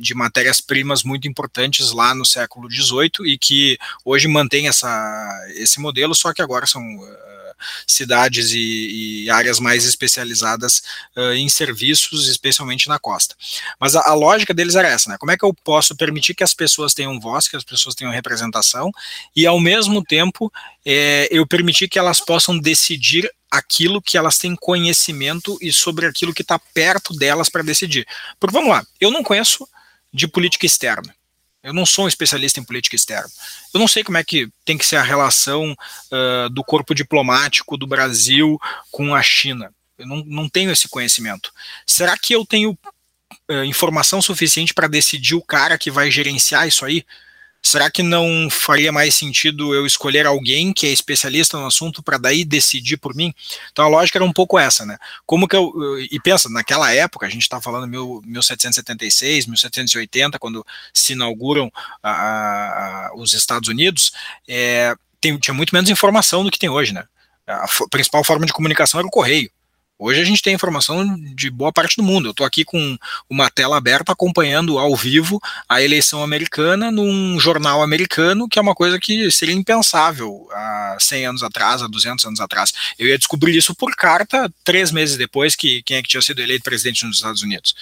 de, 0.00 0.14
matérias-primas 0.14 1.02
muito 1.02 1.26
importantes 1.28 1.92
lá 1.92 2.14
no 2.14 2.24
século 2.24 2.70
XVIII 2.70 3.26
e 3.26 3.38
que 3.38 3.78
hoje 4.04 4.28
mantém 4.28 4.68
essa, 4.68 4.88
esse 5.56 5.80
modelo, 5.80 6.14
só 6.14 6.32
que 6.32 6.42
agora 6.42 6.66
são 6.66 6.82
uh, 6.82 7.33
cidades 7.86 8.52
e, 8.52 9.24
e, 9.24 9.30
áreas 9.30 9.58
mais 9.58 9.84
especializadas 9.84 10.82
uh, 11.16 11.32
em 11.32 11.48
serviços, 11.48 12.28
especialmente 12.28 12.88
na 12.88 12.98
costa. 12.98 13.34
Mas 13.78 13.94
a, 13.94 14.00
a, 14.08 14.14
lógica 14.14 14.54
deles 14.54 14.74
era 14.74 14.88
essa, 14.88 15.10
né? 15.10 15.16
Como 15.18 15.32
é 15.32 15.36
que 15.36 15.44
eu 15.44 15.52
posso 15.52 15.96
permitir 15.96 16.34
que 16.34 16.44
as 16.44 16.54
pessoas 16.54 16.94
tenham 16.94 17.20
voz, 17.20 17.48
que 17.48 17.56
as 17.56 17.64
pessoas 17.64 17.94
tenham 17.94 18.12
representação, 18.12 18.90
e 19.34 19.46
ao 19.46 19.60
mesmo 19.60 20.02
tempo 20.02 20.52
é, 20.84 21.28
eu 21.30 21.46
permitir 21.46 21.88
que 21.88 21.98
elas 21.98 22.20
possam 22.20 22.58
decidir 22.58 23.30
aquilo 23.50 24.02
que 24.02 24.18
elas 24.18 24.36
têm 24.36 24.56
conhecimento 24.56 25.56
e 25.60 25.72
sobre 25.72 26.06
aquilo 26.06 26.34
que 26.34 26.42
está 26.42 26.58
perto 26.58 27.14
delas 27.14 27.48
para 27.48 27.62
decidir. 27.62 28.06
Porque 28.40 28.54
vamos 28.54 28.70
lá, 28.70 28.84
eu 29.00 29.10
não 29.10 29.22
conheço 29.22 29.66
de 30.12 30.26
política 30.26 30.66
externa. 30.66 31.14
Eu 31.64 31.72
não 31.72 31.86
sou 31.86 32.04
um 32.04 32.08
especialista 32.08 32.60
em 32.60 32.64
política 32.64 32.94
externa. 32.94 33.30
Eu 33.72 33.80
não 33.80 33.88
sei 33.88 34.04
como 34.04 34.18
é 34.18 34.22
que 34.22 34.50
tem 34.66 34.76
que 34.76 34.84
ser 34.84 34.96
a 34.96 35.02
relação 35.02 35.72
uh, 35.72 36.50
do 36.50 36.62
corpo 36.62 36.94
diplomático 36.94 37.78
do 37.78 37.86
Brasil 37.86 38.58
com 38.90 39.14
a 39.14 39.22
China. 39.22 39.72
Eu 39.96 40.06
não, 40.06 40.22
não 40.26 40.48
tenho 40.48 40.70
esse 40.70 40.86
conhecimento. 40.86 41.50
Será 41.86 42.18
que 42.18 42.34
eu 42.34 42.44
tenho 42.44 42.78
uh, 43.50 43.64
informação 43.64 44.20
suficiente 44.20 44.74
para 44.74 44.86
decidir 44.86 45.36
o 45.36 45.42
cara 45.42 45.78
que 45.78 45.90
vai 45.90 46.10
gerenciar 46.10 46.68
isso 46.68 46.84
aí? 46.84 47.02
Será 47.66 47.90
que 47.90 48.02
não 48.02 48.50
faria 48.50 48.92
mais 48.92 49.14
sentido 49.14 49.74
eu 49.74 49.86
escolher 49.86 50.26
alguém 50.26 50.70
que 50.70 50.86
é 50.86 50.90
especialista 50.90 51.58
no 51.58 51.66
assunto 51.66 52.02
para 52.02 52.18
daí 52.18 52.44
decidir 52.44 52.98
por 52.98 53.14
mim? 53.14 53.34
Então 53.72 53.86
a 53.86 53.88
lógica 53.88 54.18
era 54.18 54.24
um 54.24 54.32
pouco 54.32 54.58
essa, 54.58 54.84
né? 54.84 54.98
Como 55.24 55.48
que 55.48 55.56
eu. 55.56 55.72
E 56.10 56.20
pensa, 56.20 56.50
naquela 56.50 56.92
época, 56.92 57.24
a 57.24 57.30
gente 57.30 57.40
está 57.40 57.62
falando 57.62 57.88
mil, 57.88 58.22
1776, 58.26 59.46
1780, 59.46 60.38
quando 60.38 60.64
se 60.92 61.14
inauguram 61.14 61.72
a, 62.02 62.10
a, 62.10 63.12
os 63.16 63.32
Estados 63.32 63.70
Unidos, 63.70 64.12
é, 64.46 64.94
tem, 65.18 65.38
tinha 65.38 65.54
muito 65.54 65.74
menos 65.74 65.88
informação 65.88 66.44
do 66.44 66.50
que 66.50 66.58
tem 66.58 66.68
hoje, 66.68 66.92
né? 66.92 67.04
A 67.46 67.66
principal 67.90 68.22
forma 68.22 68.44
de 68.44 68.52
comunicação 68.52 69.00
era 69.00 69.06
o 69.06 69.10
correio. 69.10 69.50
Hoje 69.96 70.20
a 70.20 70.24
gente 70.24 70.42
tem 70.42 70.54
informação 70.54 71.16
de 71.34 71.48
boa 71.50 71.72
parte 71.72 71.96
do 71.96 72.02
mundo. 72.02 72.26
Eu 72.26 72.32
estou 72.32 72.44
aqui 72.44 72.64
com 72.64 72.98
uma 73.30 73.48
tela 73.48 73.76
aberta 73.76 74.10
acompanhando 74.12 74.76
ao 74.76 74.96
vivo 74.96 75.40
a 75.68 75.80
eleição 75.80 76.22
americana 76.22 76.90
num 76.90 77.38
jornal 77.38 77.80
americano, 77.80 78.48
que 78.48 78.58
é 78.58 78.62
uma 78.62 78.74
coisa 78.74 78.98
que 78.98 79.30
seria 79.30 79.54
impensável 79.54 80.48
há 80.50 80.96
100 80.98 81.26
anos 81.26 81.42
atrás, 81.44 81.80
há 81.80 81.86
200 81.86 82.24
anos 82.24 82.40
atrás. 82.40 82.72
Eu 82.98 83.06
ia 83.06 83.16
descobrir 83.16 83.56
isso 83.56 83.72
por 83.72 83.94
carta 83.94 84.52
três 84.64 84.90
meses 84.90 85.16
depois 85.16 85.54
que 85.54 85.80
quem 85.84 85.98
é 85.98 86.02
que 86.02 86.08
tinha 86.08 86.22
sido 86.22 86.42
eleito 86.42 86.64
presidente 86.64 87.06
nos 87.06 87.16
Estados 87.16 87.42
Unidos. 87.42 87.74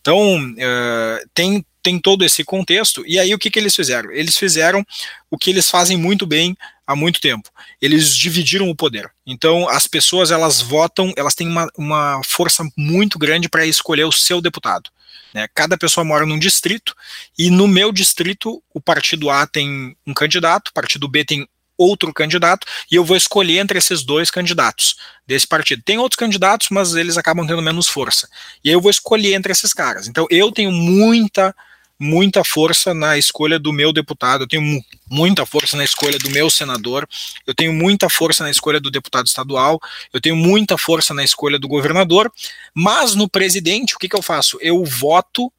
Então, 0.00 0.38
uh, 0.38 1.28
tem 1.34 1.64
tem 1.82 2.00
todo 2.00 2.24
esse 2.24 2.42
contexto. 2.42 3.04
E 3.06 3.16
aí 3.16 3.32
o 3.32 3.38
que, 3.38 3.48
que 3.48 3.60
eles 3.60 3.76
fizeram? 3.76 4.10
Eles 4.10 4.36
fizeram 4.36 4.84
o 5.30 5.38
que 5.38 5.50
eles 5.50 5.70
fazem 5.70 5.96
muito 5.96 6.26
bem 6.26 6.56
há 6.86 6.94
muito 6.94 7.20
tempo. 7.20 7.50
Eles 7.80 8.16
dividiram 8.16 8.70
o 8.70 8.76
poder. 8.76 9.10
Então 9.26 9.68
as 9.68 9.86
pessoas 9.86 10.30
elas 10.30 10.60
votam, 10.60 11.12
elas 11.16 11.34
têm 11.34 11.48
uma, 11.48 11.68
uma 11.76 12.20
força 12.24 12.64
muito 12.76 13.18
grande 13.18 13.48
para 13.48 13.66
escolher 13.66 14.04
o 14.04 14.12
seu 14.12 14.40
deputado. 14.40 14.90
Né? 15.34 15.48
Cada 15.54 15.76
pessoa 15.76 16.04
mora 16.04 16.24
num 16.24 16.38
distrito 16.38 16.94
e 17.38 17.50
no 17.50 17.66
meu 17.66 17.90
distrito 17.92 18.62
o 18.72 18.80
partido 18.80 19.28
A 19.28 19.46
tem 19.46 19.96
um 20.06 20.14
candidato, 20.14 20.68
o 20.68 20.72
partido 20.72 21.08
B 21.08 21.24
tem 21.24 21.48
outro 21.78 22.12
candidato 22.12 22.66
e 22.90 22.94
eu 22.94 23.04
vou 23.04 23.16
escolher 23.16 23.58
entre 23.58 23.78
esses 23.78 24.02
dois 24.02 24.30
candidatos 24.30 24.96
desse 25.26 25.46
partido. 25.46 25.82
Tem 25.82 25.98
outros 25.98 26.18
candidatos, 26.18 26.68
mas 26.70 26.94
eles 26.94 27.18
acabam 27.18 27.46
tendo 27.46 27.60
menos 27.60 27.86
força. 27.86 28.28
E 28.64 28.68
aí 28.68 28.74
eu 28.74 28.80
vou 28.80 28.90
escolher 28.90 29.34
entre 29.34 29.52
esses 29.52 29.72
caras. 29.72 30.08
Então 30.08 30.26
eu 30.30 30.50
tenho 30.50 30.72
muita 30.72 31.54
muita 31.98 32.44
força 32.44 32.92
na 32.92 33.16
escolha 33.16 33.58
do 33.58 33.72
meu 33.72 33.92
deputado, 33.92 34.42
eu 34.42 34.48
tenho 34.48 34.82
muita 35.10 35.46
força 35.46 35.76
na 35.76 35.84
escolha 35.84 36.18
do 36.18 36.30
meu 36.30 36.50
senador, 36.50 37.08
eu 37.46 37.54
tenho 37.54 37.72
muita 37.72 38.08
força 38.08 38.44
na 38.44 38.50
escolha 38.50 38.80
do 38.80 38.90
deputado 38.90 39.26
estadual, 39.26 39.80
eu 40.12 40.20
tenho 40.20 40.36
muita 40.36 40.76
força 40.76 41.14
na 41.14 41.24
escolha 41.24 41.58
do 41.58 41.68
governador, 41.68 42.30
mas 42.74 43.14
no 43.14 43.28
presidente, 43.28 43.94
o 43.94 43.98
que, 43.98 44.08
que 44.08 44.16
eu 44.16 44.22
faço? 44.22 44.58
Eu 44.60 44.84
voto 44.84 45.52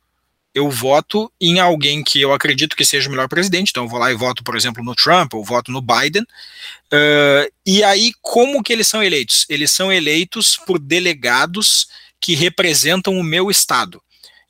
eu 0.58 0.72
voto 0.72 1.32
em 1.40 1.60
alguém 1.60 2.04
que 2.04 2.20
eu 2.20 2.34
acredito 2.34 2.76
que 2.76 2.84
seja 2.84 3.08
o 3.08 3.12
melhor 3.12 3.28
presidente, 3.28 3.70
então 3.70 3.84
eu 3.84 3.90
vou 3.90 4.00
lá 4.00 4.12
e 4.12 4.16
voto, 4.16 4.44
por 4.44 4.56
exemplo, 4.56 4.84
no 4.84 4.96
Trump, 4.96 5.36
ou 5.36 5.46
voto 5.46 5.72
no 5.72 5.84
Biden, 5.84 6.24
uh, 6.24 7.54
e 7.64 7.84
aí 7.84 8.12
como 8.24 8.64
que 8.64 8.74
eles 8.74 8.88
são 8.88 9.04
eleitos? 9.04 9.46
Eles 9.50 9.70
são 9.70 9.94
eleitos 9.94 10.58
por 10.58 10.80
delegados 10.80 11.88
que 12.20 12.34
representam 12.34 13.20
o 13.20 13.24
meu 13.24 13.52
estado. 13.52 14.02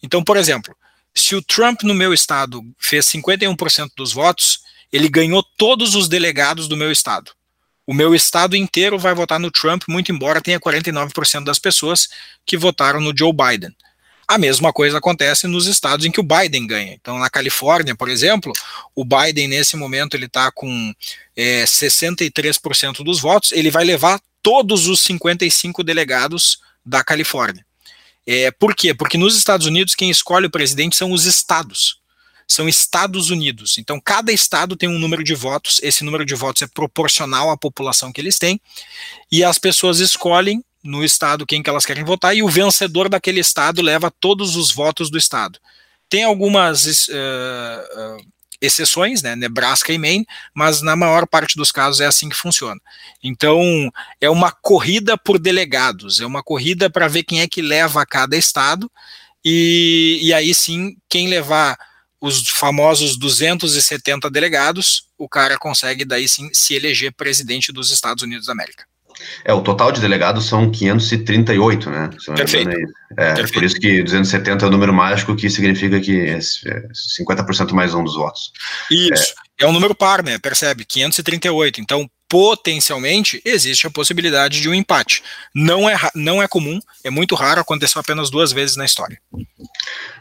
Então, 0.01 0.24
por 0.24 0.38
exemplo, 0.38 0.77
se 1.20 1.36
o 1.36 1.42
Trump 1.42 1.84
no 1.84 1.94
meu 1.94 2.14
estado 2.14 2.64
fez 2.80 3.06
51% 3.08 3.92
dos 3.96 4.14
votos, 4.14 4.60
ele 4.92 5.10
ganhou 5.10 5.44
todos 5.58 5.96
os 5.96 6.08
delegados 6.08 6.68
do 6.68 6.78
meu 6.78 6.92
estado. 6.92 7.32
O 7.86 7.94
meu 7.94 8.14
estado 8.14 8.56
inteiro 8.56 9.00
vai 9.00 9.14
votar 9.14 9.40
no 9.40 9.50
Trump, 9.50 9.84
muito 9.88 10.12
embora 10.12 10.42
tenha 10.42 10.60
49% 10.60 11.44
das 11.44 11.58
pessoas 11.58 12.10
que 12.46 12.58
votaram 12.58 13.00
no 13.00 13.18
Joe 13.18 13.32
Biden. 13.32 13.74
A 14.28 14.38
mesma 14.38 14.74
coisa 14.74 14.98
acontece 14.98 15.48
nos 15.48 15.68
estados 15.68 16.06
em 16.06 16.12
que 16.12 16.20
o 16.20 16.24
Biden 16.24 16.68
ganha. 16.68 16.94
Então, 16.94 17.18
na 17.18 17.30
Califórnia, 17.30 17.96
por 17.96 18.10
exemplo, 18.10 18.52
o 18.94 19.06
Biden 19.06 19.48
nesse 19.48 19.78
momento 19.78 20.16
ele 20.16 20.26
está 20.26 20.52
com 20.52 20.94
é, 21.34 21.64
63% 21.64 23.06
dos 23.06 23.22
votos. 23.22 23.54
Ele 23.54 23.72
vai 23.72 23.86
levar 23.86 24.20
todos 24.44 24.88
os 24.88 25.00
55 25.00 25.82
delegados 25.82 26.60
da 26.86 27.06
Califórnia. 27.06 27.66
É, 28.28 28.52
por 28.52 28.76
quê? 28.76 28.94
Porque 28.94 29.18
nos 29.18 29.38
Estados 29.38 29.66
Unidos 29.66 29.96
quem 29.96 30.10
escolhe 30.10 30.48
o 30.48 30.52
presidente 30.52 30.98
são 30.98 31.14
os 31.14 31.26
estados. 31.26 32.02
São 32.46 32.68
Estados 32.68 33.30
Unidos. 33.30 33.78
Então, 33.78 34.00
cada 34.00 34.32
estado 34.32 34.76
tem 34.76 34.88
um 34.88 35.00
número 35.00 35.24
de 35.24 35.34
votos, 35.34 35.80
esse 35.82 36.04
número 36.04 36.26
de 36.26 36.36
votos 36.36 36.62
é 36.62 36.68
proporcional 36.68 37.50
à 37.50 37.58
população 37.58 38.12
que 38.12 38.20
eles 38.22 38.38
têm, 38.38 38.60
e 39.32 39.44
as 39.44 39.58
pessoas 39.58 40.00
escolhem 40.00 40.64
no 40.84 41.04
estado 41.04 41.46
quem 41.46 41.62
que 41.62 41.70
elas 41.70 41.86
querem 41.86 42.04
votar, 42.04 42.36
e 42.36 42.44
o 42.44 42.50
vencedor 42.50 43.10
daquele 43.10 43.40
estado 43.40 43.82
leva 43.82 44.12
todos 44.12 44.56
os 44.56 44.72
votos 44.72 45.10
do 45.10 45.18
estado. 45.18 45.60
Tem 46.10 46.24
algumas 46.24 47.08
uh, 47.08 47.12
uh, 47.12 48.26
exceções, 48.62 49.22
né, 49.22 49.36
Nebraska 49.36 49.94
e 49.94 49.98
Maine, 49.98 50.26
mas 50.54 50.82
na 50.82 50.96
maior 50.96 51.28
parte 51.28 51.56
dos 51.56 51.72
casos 51.72 52.02
é 52.02 52.06
assim 52.06 52.30
que 52.30 52.36
funciona. 52.36 52.80
Então, 53.24 53.62
é 54.20 54.30
uma 54.30 54.52
corrida 54.52 55.18
por 55.18 55.38
delegados, 55.38 56.20
é 56.20 56.26
uma 56.26 56.42
corrida 56.42 56.90
para 56.90 57.08
ver 57.08 57.24
quem 57.24 57.42
é 57.42 57.48
que 57.48 57.62
leva 57.62 58.02
a 58.02 58.06
cada 58.06 58.36
estado, 58.36 58.92
e, 59.46 60.20
e 60.22 60.34
aí 60.34 60.54
sim, 60.54 60.98
quem 61.08 61.28
levar 61.28 61.78
os 62.20 62.50
famosos 62.50 63.16
270 63.18 64.30
delegados, 64.30 65.06
o 65.18 65.30
cara 65.30 65.58
consegue 65.58 66.04
daí 66.04 66.28
sim 66.28 66.50
se 66.52 66.74
eleger 66.74 67.14
presidente 67.14 67.72
dos 67.72 67.92
Estados 67.92 68.24
Unidos 68.24 68.48
da 68.48 68.54
América. 68.54 68.87
É, 69.44 69.54
o 69.54 69.62
total 69.62 69.92
de 69.92 70.02
delegados 70.02 70.46
são 70.46 70.70
538, 70.70 71.90
né? 71.90 72.10
Perfeito. 72.36 72.70
É, 73.18 73.34
Perfeito. 73.34 73.54
por 73.54 73.64
isso 73.64 73.80
que 73.80 74.04
270 74.04 74.66
é 74.66 74.68
o 74.68 74.72
número 74.72 74.94
mágico, 74.94 75.36
que 75.36 75.50
significa 75.50 76.00
que 76.00 76.20
é 76.22 76.38
50% 76.38 77.72
mais 77.72 77.94
um 77.94 78.04
dos 78.04 78.16
votos. 78.16 78.52
Isso, 78.92 79.34
é. 79.60 79.66
é 79.66 79.68
um 79.68 79.72
número 79.72 79.96
par, 79.96 80.24
né? 80.24 80.38
Percebe? 80.38 80.86
538. 80.86 81.82
Então, 81.82 82.10
potencialmente, 82.30 83.42
existe 83.46 83.88
a 83.88 83.90
possibilidade 83.90 84.62
de 84.62 84.70
um 84.70 84.74
empate. 84.74 85.24
Não 85.56 85.90
é, 85.90 85.98
não 86.14 86.44
é 86.44 86.48
comum, 86.48 86.80
é 87.04 87.10
muito 87.10 87.36
raro, 87.36 87.62
aconteceu 87.62 88.02
apenas 88.02 88.30
duas 88.30 88.52
vezes 88.52 88.76
na 88.76 88.86
história. 88.86 89.20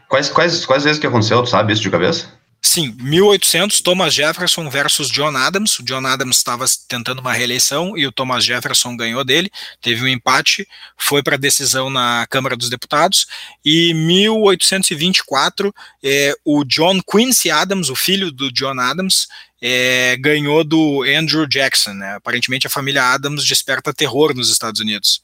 Quais, 0.09 0.29
quais, 0.29 0.65
quais 0.65 0.85
vezes 0.85 1.01
que 1.01 1.07
aconteceu, 1.07 1.43
tu 1.43 1.51
sabe 1.51 1.73
isso 1.73 1.83
de 1.83 1.91
cabeça? 1.91 2.33
Sim, 2.63 2.95
1800, 2.99 3.81
Thomas 3.81 4.13
Jefferson 4.13 4.69
versus 4.69 5.09
John 5.09 5.37
Adams. 5.37 5.79
O 5.79 5.83
John 5.85 6.05
Adams 6.05 6.39
estava 6.39 6.65
tentando 6.89 7.21
uma 7.21 7.33
reeleição 7.33 7.97
e 7.97 8.07
o 8.07 8.13
Thomas 8.13 8.45
Jefferson 8.45 8.97
ganhou 8.97 9.25
dele. 9.25 9.51
Teve 9.81 10.03
um 10.03 10.09
empate, 10.09 10.67
foi 10.97 11.23
para 11.23 11.37
decisão 11.37 11.89
na 11.89 12.27
Câmara 12.29 12.57
dos 12.57 12.69
Deputados. 12.69 13.27
E 13.65 13.95
1824, 13.95 15.75
é, 16.03 16.35
o 16.45 16.65
John 16.65 17.01
Quincy 17.01 17.51
Adams, 17.51 17.89
o 17.89 17.95
filho 17.97 18.33
do 18.33 18.53
John 18.53 18.79
Adams, 18.81 19.29
é, 19.61 20.17
ganhou 20.19 20.63
do 20.65 21.03
Andrew 21.03 21.47
Jackson. 21.47 21.95
Né? 21.95 22.15
Aparentemente, 22.15 22.67
a 22.67 22.71
família 22.71 23.05
Adams 23.05 23.45
desperta 23.45 23.93
terror 23.93 24.35
nos 24.35 24.51
Estados 24.51 24.81
Unidos. 24.81 25.23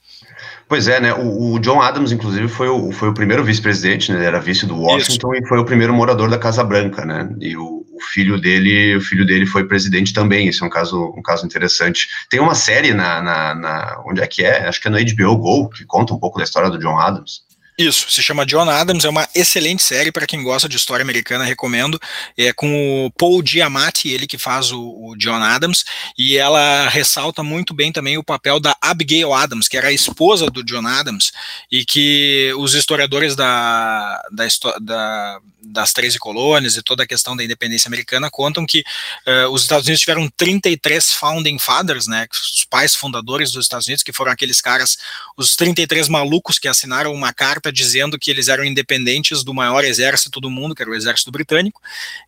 Pois 0.69 0.89
é, 0.89 1.01
né? 1.01 1.13
O, 1.13 1.53
o, 1.53 1.59
John 1.59 1.81
Adams, 1.81 2.13
inclusive, 2.13 2.49
foi 2.49 2.69
o, 2.69 2.93
foi 2.93 3.09
o 3.09 3.15
primeiro 3.15 3.45
vice-presidente, 3.45 4.11
né? 4.11 4.19
Ele 4.19 4.27
era 4.27 4.41
vice 4.41 4.65
do 4.65 4.81
Washington 4.81 5.35
Isso. 5.35 5.45
e 5.45 5.49
foi 5.49 5.59
o 5.59 5.65
primeiro 5.65 5.93
morador 5.93 6.31
da 6.31 6.39
Casa 6.39 6.65
Branca, 6.65 7.05
né? 7.05 7.29
E 7.41 7.57
o, 7.57 7.85
o, 7.93 8.01
filho 8.01 8.41
dele, 8.41 8.97
o 8.97 9.01
filho 9.01 9.27
dele 9.27 9.45
foi 9.45 9.65
presidente 9.65 10.13
também. 10.13 10.49
Isso 10.49 10.65
é 10.65 10.67
um 10.67 10.71
caso, 10.71 11.13
um 11.17 11.23
caso 11.23 11.45
interessante. 11.45 12.09
Tem 12.31 12.41
uma 12.41 12.55
série 12.55 12.95
na, 12.95 13.21
na, 13.21 13.55
na 13.55 14.03
onde 14.07 14.23
é 14.23 14.27
que 14.27 14.43
é? 14.43 14.67
Acho 14.67 14.81
que 14.81 14.89
é 14.89 14.91
no 14.91 14.99
HBO 14.99 15.37
Go 15.37 15.69
que 15.69 15.85
conta 15.85 16.15
um 16.15 16.19
pouco 16.19 16.39
da 16.39 16.45
história 16.45 16.71
do 16.71 16.79
John 16.79 16.99
Adams. 16.99 17.43
Isso, 17.79 18.11
se 18.11 18.23
chama 18.23 18.45
John 18.45 18.69
Adams, 18.69 19.05
é 19.05 19.09
uma 19.09 19.27
excelente 19.35 19.83
série 19.83 20.13
para 20.13 20.27
quem 20.27 20.43
gosta 20.43 20.69
de 20.69 20.77
história 20.77 21.03
americana, 21.03 21.45
recomendo. 21.45 21.99
É 22.37 22.53
com 22.53 23.07
o 23.07 23.11
Paul 23.13 23.43
Giamatti, 23.45 24.11
ele 24.11 24.27
que 24.27 24.37
faz 24.37 24.71
o, 24.71 24.81
o, 24.81 25.17
John 25.17 25.43
Adams, 25.43 25.85
e 26.19 26.37
ela 26.37 26.89
ressalta 26.89 27.43
muito 27.43 27.73
bem 27.73 27.91
também 27.91 28.19
o 28.19 28.25
papel 28.25 28.61
da 28.61 28.77
Abigail 28.81 29.33
Adams, 29.33 29.69
que 29.69 29.77
era 29.77 29.89
a 29.89 29.93
esposa 29.93 30.51
do 30.51 30.63
John 30.63 30.87
Adams, 30.87 31.33
e 31.71 31.85
que 31.85 32.53
os 32.59 32.75
historiadores 32.75 33.35
da, 33.35 34.23
da, 34.31 34.47
da 34.79 35.41
das 35.63 35.93
13 35.93 36.19
colônias 36.19 36.77
e 36.77 36.83
toda 36.83 37.05
a 37.05 37.07
questão 37.07 37.37
da 37.37 37.45
independência 37.45 37.89
americana 37.89 38.29
contam 38.31 38.67
que 38.67 38.81
uh, 38.81 39.49
os 39.51 39.63
Estados 39.63 39.87
Unidos 39.87 40.01
tiveram 40.01 40.29
33 40.29 41.13
founding 41.13 41.59
fathers, 41.59 42.07
né, 42.07 42.27
os 42.33 42.65
pais 42.69 42.95
fundadores 42.95 43.53
dos 43.53 43.65
Estados 43.65 43.87
Unidos, 43.87 44.03
que 44.03 44.13
foram 44.13 44.33
aqueles 44.33 44.61
caras, 44.61 44.99
os 45.37 45.51
33 45.53 46.09
malucos 46.09 46.59
que 46.59 46.67
assinaram 46.67 47.13
uma 47.13 47.33
carta 47.33 47.62
carta 47.63 47.73
dizendo 47.73 48.19
que 48.19 48.31
eles 48.31 48.49
eram 48.49 48.65
independentes 48.65 49.45
do 49.45 49.55
maior 49.55 49.85
exército 49.85 50.41
do 50.41 50.51
mundo, 50.51 50.75
que 50.75 50.83
era 50.83 50.91
o 50.91 50.95
exército 50.95 51.31
britânico, 51.31 51.81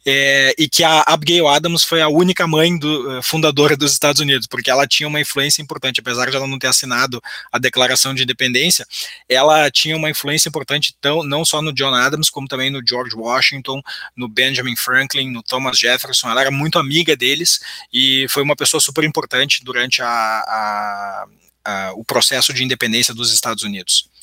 é, 0.07 0.55
e 0.57 0.69
que 0.69 0.85
a 0.85 1.03
Abigail 1.07 1.49
Adams 1.49 1.83
foi 1.83 2.01
a 2.01 2.09
única 2.09 2.47
mãe 2.47 2.79
do, 2.79 3.21
fundadora 3.23 3.77
dos 3.77 3.93
Estados 3.93 4.21
Unidos, 4.21 4.47
porque 4.47 4.71
ela 4.71 4.87
tinha 4.87 5.09
uma 5.09 5.21
influência 5.21 5.61
importante, 5.61 6.01
apesar 6.01 6.31
de 6.31 6.37
ela 6.37 6.47
não 6.47 6.59
ter 6.59 6.69
assinado 6.69 7.21
a 7.51 7.59
Declaração 7.59 8.15
de 8.15 8.23
Independência, 8.23 8.87
ela 9.29 9.69
tinha 9.71 9.97
uma 9.97 10.09
influência 10.09 10.49
importante 10.49 10.95
tão, 11.01 11.25
não 11.25 11.45
só 11.45 11.61
no 11.61 11.73
John 11.73 11.95
Adams, 11.95 12.31
como 12.31 12.47
também 12.47 12.71
no 12.71 12.81
George 12.87 13.17
Washington, 13.17 13.83
no 14.17 14.29
Benjamin 14.29 14.77
Franklin, 14.77 15.31
no 15.31 15.43
Thomas 15.43 15.79
Jefferson, 15.79 16.31
ela 16.31 16.43
era 16.43 16.51
muito 16.51 16.79
amiga 16.79 17.17
deles 17.17 17.61
e 17.93 18.27
foi 18.29 18.43
uma 18.43 18.55
pessoa 18.55 18.81
super 18.81 19.03
importante 19.03 19.65
durante 19.65 20.03
a, 20.03 20.07
a, 20.07 21.27
a, 21.65 21.93
o 21.95 22.05
processo 22.05 22.53
de 22.53 22.63
independência 22.63 23.15
dos 23.15 23.33
Estados 23.33 23.65
Unidos. 23.65 24.14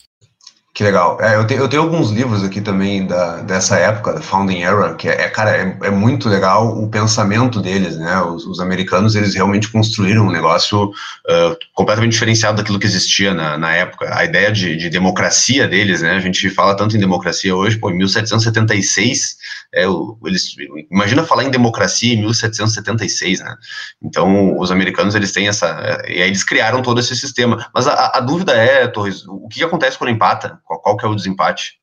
Que 0.74 0.86
legal. 0.86 1.18
É, 1.20 1.36
eu, 1.36 1.46
te, 1.46 1.54
eu 1.54 1.68
tenho 1.68 1.84
alguns 1.84 2.12
livros 2.12 2.46
aqui 2.46 2.62
também 2.62 3.06
da, 3.06 3.42
dessa 3.42 3.76
época, 3.76 4.14
da 4.14 4.22
Founding 4.22 4.62
Era, 4.62 4.96
que 4.96 5.10
é, 5.10 5.24
é 5.24 5.30
cara, 5.30 5.52
é, 5.52 5.78
é, 5.84 5.92
muito 5.92 6.30
legal 6.30 6.82
o 6.82 6.90
pensamento 6.90 7.60
deles, 7.60 7.98
né? 7.98 8.22
Os, 8.22 8.46
os 8.46 8.62
americanos, 8.62 9.14
eles 9.14 9.36
realmente 9.36 9.68
construíram 9.70 10.28
um 10.28 10.32
negócio 10.32 10.86
uh, 10.86 11.58
completamente 11.74 12.14
diferenciado 12.14 12.56
daquilo 12.56 12.80
que 12.80 12.86
existia 12.86 13.34
na, 13.34 13.58
na 13.58 13.74
época. 13.74 14.16
A 14.16 14.24
ideia 14.24 14.50
de, 14.50 14.78
de, 14.78 14.90
democracia 14.90 15.68
deles, 15.68 16.02
né? 16.02 16.12
A 16.12 16.22
gente 16.22 16.50
fala 16.50 16.74
tanto 16.74 16.96
em 16.96 17.00
democracia 17.02 17.54
hoje, 17.54 17.78
pô, 17.78 17.90
em 17.90 17.98
1776, 17.98 19.36
é, 19.76 19.84
eles, 20.26 20.56
imagina 20.90 21.26
falar 21.26 21.44
em 21.44 21.52
democracia 21.52 22.14
em 22.14 22.22
1776, 22.22 23.42
né? 23.42 23.58
Então, 24.02 24.58
os 24.58 24.72
americanos, 24.72 25.16
eles 25.16 25.34
têm 25.34 25.50
essa, 25.50 26.02
e 26.08 26.22
aí 26.22 26.30
eles 26.30 26.46
criaram 26.46 26.82
todo 26.82 27.02
esse 27.02 27.14
sistema. 27.14 27.68
Mas 27.76 27.88
a, 27.88 28.14
a 28.16 28.20
dúvida 28.22 28.54
é, 28.54 28.88
Torres, 28.88 29.26
o 29.28 29.50
que 29.50 29.62
acontece 29.62 29.98
quando 29.98 30.12
empata? 30.12 30.61
Qual, 30.64 30.80
qual 30.80 30.98
que 30.98 31.06
é 31.06 31.10
o 31.10 31.16
desempate? 31.16 31.80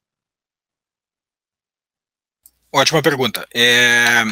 Ótima 2.72 3.02
pergunta. 3.02 3.46
É, 3.54 4.24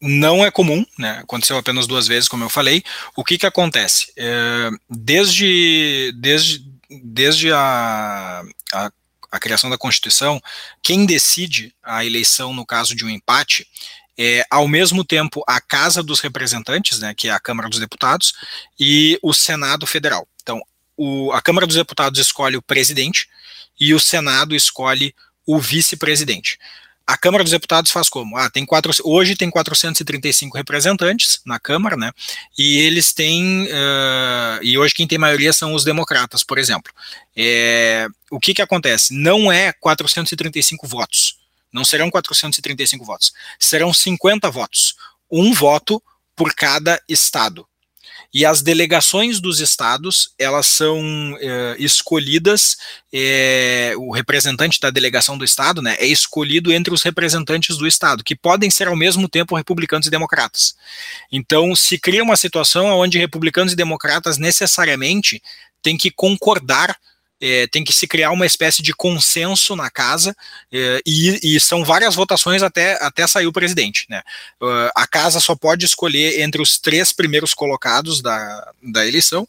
não 0.00 0.44
é 0.44 0.50
comum, 0.50 0.84
né? 0.98 1.18
Aconteceu 1.20 1.56
apenas 1.56 1.86
duas 1.86 2.06
vezes, 2.06 2.28
como 2.28 2.44
eu 2.44 2.48
falei. 2.48 2.82
O 3.16 3.24
que 3.24 3.38
que 3.38 3.46
acontece? 3.46 4.12
É, 4.16 4.70
desde, 4.90 6.12
desde, 6.16 6.64
desde 7.02 7.52
a, 7.52 8.42
a, 8.74 8.92
a, 9.30 9.38
criação 9.38 9.70
da 9.70 9.78
Constituição, 9.78 10.40
quem 10.82 11.06
decide 11.06 11.74
a 11.82 12.04
eleição 12.04 12.52
no 12.52 12.66
caso 12.66 12.94
de 12.94 13.04
um 13.04 13.08
empate 13.08 13.66
é, 14.18 14.44
ao 14.50 14.68
mesmo 14.68 15.04
tempo, 15.04 15.42
a 15.48 15.60
Casa 15.60 16.02
dos 16.02 16.20
Representantes, 16.20 16.98
né, 16.98 17.14
que 17.14 17.28
é 17.28 17.32
a 17.32 17.40
Câmara 17.40 17.68
dos 17.68 17.78
Deputados, 17.78 18.34
e 18.78 19.18
o 19.22 19.32
Senado 19.32 19.86
Federal. 19.86 20.28
Então, 20.42 20.60
o, 20.96 21.32
a 21.32 21.40
Câmara 21.40 21.66
dos 21.66 21.76
Deputados 21.76 22.20
escolhe 22.20 22.56
o 22.56 22.62
presidente, 22.62 23.28
e 23.82 23.92
o 23.92 23.98
Senado 23.98 24.54
escolhe 24.54 25.12
o 25.44 25.58
vice-presidente. 25.58 26.56
A 27.04 27.18
Câmara 27.18 27.42
dos 27.42 27.50
Deputados 27.50 27.90
faz 27.90 28.08
como? 28.08 28.36
Ah, 28.36 28.48
tem 28.48 28.64
quatro, 28.64 28.92
hoje 29.02 29.34
tem 29.34 29.50
435 29.50 30.56
representantes 30.56 31.40
na 31.44 31.58
Câmara, 31.58 31.96
né? 31.96 32.12
E 32.56 32.78
eles 32.78 33.12
têm. 33.12 33.64
Uh, 33.64 34.62
e 34.62 34.78
hoje 34.78 34.94
quem 34.94 35.08
tem 35.08 35.18
maioria 35.18 35.52
são 35.52 35.74
os 35.74 35.82
democratas, 35.82 36.44
por 36.44 36.58
exemplo. 36.58 36.92
É, 37.36 38.06
o 38.30 38.38
que, 38.38 38.54
que 38.54 38.62
acontece? 38.62 39.12
Não 39.12 39.50
é 39.50 39.72
435 39.72 40.86
votos. 40.86 41.38
Não 41.72 41.84
serão 41.84 42.08
435 42.08 43.04
votos. 43.04 43.32
Serão 43.58 43.92
50 43.92 44.48
votos. 44.48 44.94
Um 45.28 45.52
voto 45.52 46.00
por 46.36 46.54
cada 46.54 47.02
estado. 47.08 47.66
E 48.32 48.46
as 48.46 48.62
delegações 48.62 49.40
dos 49.40 49.60
estados, 49.60 50.32
elas 50.38 50.66
são 50.66 51.36
é, 51.38 51.76
escolhidas, 51.78 52.78
é, 53.12 53.92
o 53.98 54.10
representante 54.10 54.80
da 54.80 54.90
delegação 54.90 55.36
do 55.36 55.44
estado, 55.44 55.82
né, 55.82 55.96
é 55.98 56.06
escolhido 56.06 56.72
entre 56.72 56.94
os 56.94 57.02
representantes 57.02 57.76
do 57.76 57.86
estado, 57.86 58.24
que 58.24 58.34
podem 58.34 58.70
ser 58.70 58.88
ao 58.88 58.96
mesmo 58.96 59.28
tempo 59.28 59.54
republicanos 59.54 60.06
e 60.06 60.10
democratas. 60.10 60.74
Então, 61.30 61.76
se 61.76 61.98
cria 61.98 62.22
uma 62.22 62.36
situação 62.36 62.86
onde 62.86 63.18
republicanos 63.18 63.74
e 63.74 63.76
democratas 63.76 64.38
necessariamente 64.38 65.42
têm 65.82 65.98
que 65.98 66.10
concordar 66.10 66.96
é, 67.42 67.66
tem 67.66 67.82
que 67.82 67.92
se 67.92 68.06
criar 68.06 68.30
uma 68.30 68.46
espécie 68.46 68.80
de 68.80 68.94
consenso 68.94 69.74
na 69.74 69.90
casa, 69.90 70.34
é, 70.72 71.02
e, 71.04 71.56
e, 71.56 71.60
são 71.60 71.84
várias 71.84 72.14
votações 72.14 72.62
até, 72.62 73.04
até 73.04 73.26
sair 73.26 73.48
o 73.48 73.52
presidente. 73.52 74.06
Né? 74.08 74.22
Uh, 74.62 74.90
a 74.94 75.06
casa 75.08 75.40
só 75.40 75.56
pode 75.56 75.84
escolher 75.84 76.40
entre 76.40 76.62
os 76.62 76.78
três 76.78 77.12
primeiros 77.12 77.52
colocados 77.52 78.22
da, 78.22 78.72
da 78.80 79.06
eleição. 79.06 79.46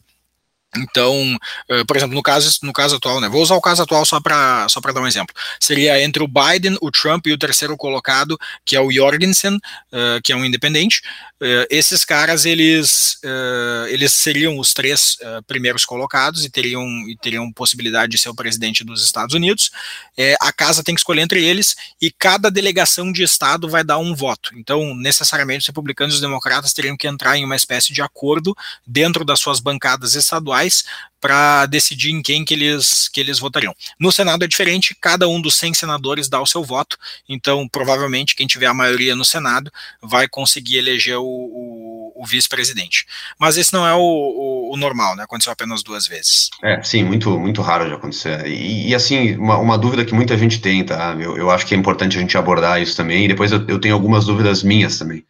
Então, 0.76 1.36
uh, 1.70 1.86
por 1.86 1.96
exemplo, 1.96 2.15
no 2.15 2.24
caso, 2.24 2.60
no 2.63 2.74
caso 2.74 2.96
atual, 2.96 3.22
né, 3.22 3.30
vou 3.30 3.41
usar 3.41 3.56
o 3.56 3.62
caso 3.62 3.84
atual 3.84 4.04
só 4.06 4.20
para 4.20 4.67
só 4.70 4.80
dar 4.80 5.02
um 5.02 5.08
exemplo. 5.08 5.36
Seria 5.60 6.02
entre 6.02 6.24
o 6.24 6.28
Biden, 6.28 6.78
o 6.82 6.89
Trump 6.89 7.28
e 7.28 7.32
o 7.32 7.38
terceiro 7.38 7.78
colocado, 7.78 8.38
que 8.65 8.76
é 8.76 8.82
o 8.82 8.91
Jorgensen, 8.91 9.56
uh, 9.56 10.22
que 10.24 10.34
é 10.34 10.36
um 10.36 10.44
independente. 10.44 11.02
Uh, 11.43 11.67
esses 11.69 12.06
caras, 12.06 12.45
eles, 12.45 13.19
eles 13.89 14.13
seriam 14.13 14.58
os 14.58 14.73
três 14.73 15.17
primeiros 15.45 15.84
colocados 15.84 16.45
e 16.45 16.49
teriam, 16.49 16.86
e 17.10 17.17
teriam 17.17 17.51
possibilidade 17.51 18.13
de 18.13 18.17
ser 18.17 18.29
o 18.29 18.36
presidente 18.36 18.84
dos 18.84 19.03
Estados 19.03 19.36
Unidos. 19.36 19.69
a 20.41 20.53
casa 20.53 20.84
tem 20.84 20.95
que 20.95 21.01
escolher 21.01 21.21
entre 21.21 21.43
eles 21.43 21.75
e 22.01 22.12
cada 22.12 22.49
delegação 22.49 23.12
de 23.12 23.23
estado 23.23 23.69
vai 23.69 23.84
dar 23.84 23.97
um 23.97 24.15
voto. 24.15 24.51
Então, 24.56 24.95
necessariamente, 24.95 25.62
os 25.62 25.67
republicanos 25.67 26.13
e 26.13 26.17
os 26.17 26.21
democratas 26.21 26.73
teriam 26.73 26.95
que 26.95 27.08
entrar 27.08 27.38
em 27.38 27.43
uma 27.43 27.56
espécie 27.56 27.91
de 27.91 28.01
acordo 28.01 28.56
dentro 28.86 29.25
das 29.25 29.39
suas 29.39 29.60
bancadas 29.60 30.15
estaduais 30.15 30.86
para 31.24 31.66
decidir 31.68 32.12
em 32.12 32.22
quem 32.22 32.44
que 32.44 32.54
eles, 32.54 33.08
que 33.08 33.22
eles 33.22 33.40
votariam. 33.40 33.74
No 33.98 34.12
Senado 34.12 34.44
é 34.44 34.48
diferente, 34.48 34.94
cada 35.00 35.26
um 35.26 35.42
dos 35.42 35.56
100 35.56 35.74
senadores 35.76 36.28
dá 36.28 36.42
o 36.42 36.46
seu 36.46 36.66
voto, 36.66 36.98
então 37.30 37.66
provavelmente 37.66 38.36
quem 38.36 38.46
tiver 38.46 38.66
a 38.66 38.74
maioria 38.74 39.16
no 39.16 39.24
Senado 39.24 39.72
vai 40.02 40.28
conseguir 40.28 40.80
eleger 40.80 41.16
o, 41.16 41.24
o, 41.24 42.12
o 42.14 42.26
vice-presidente. 42.26 43.06
Mas 43.40 43.56
esse 43.56 43.72
não 43.72 43.88
é 43.88 43.94
o, 43.94 44.72
o, 44.74 44.76
normal, 44.76 45.16
né? 45.16 45.24
Aconteceu 45.24 45.54
apenas 45.54 45.82
duas 45.82 46.06
vezes. 46.06 46.50
É, 46.62 46.84
sim, 46.84 47.06
muito, 47.06 47.40
muito 47.40 47.62
raro 47.62 47.88
de 47.88 47.94
acontecer. 47.94 48.46
E, 48.46 48.90
e 48.90 48.94
assim, 48.94 49.38
uma, 49.38 49.58
uma, 49.60 49.78
dúvida 49.78 50.04
que 50.04 50.14
muita 50.14 50.38
gente 50.38 50.60
tem, 50.60 50.84
tá? 50.84 51.16
Eu, 51.18 51.38
eu 51.38 51.50
acho 51.50 51.66
que 51.66 51.74
é 51.74 51.78
importante 51.78 52.18
a 52.18 52.20
gente 52.20 52.38
abordar 52.38 52.82
isso 52.82 52.98
também, 52.98 53.24
e 53.24 53.28
depois 53.30 53.50
eu, 53.50 53.66
eu 53.70 53.80
tenho 53.80 53.94
algumas 53.94 54.26
dúvidas 54.26 54.62
minhas 54.62 55.00
também. 55.00 55.24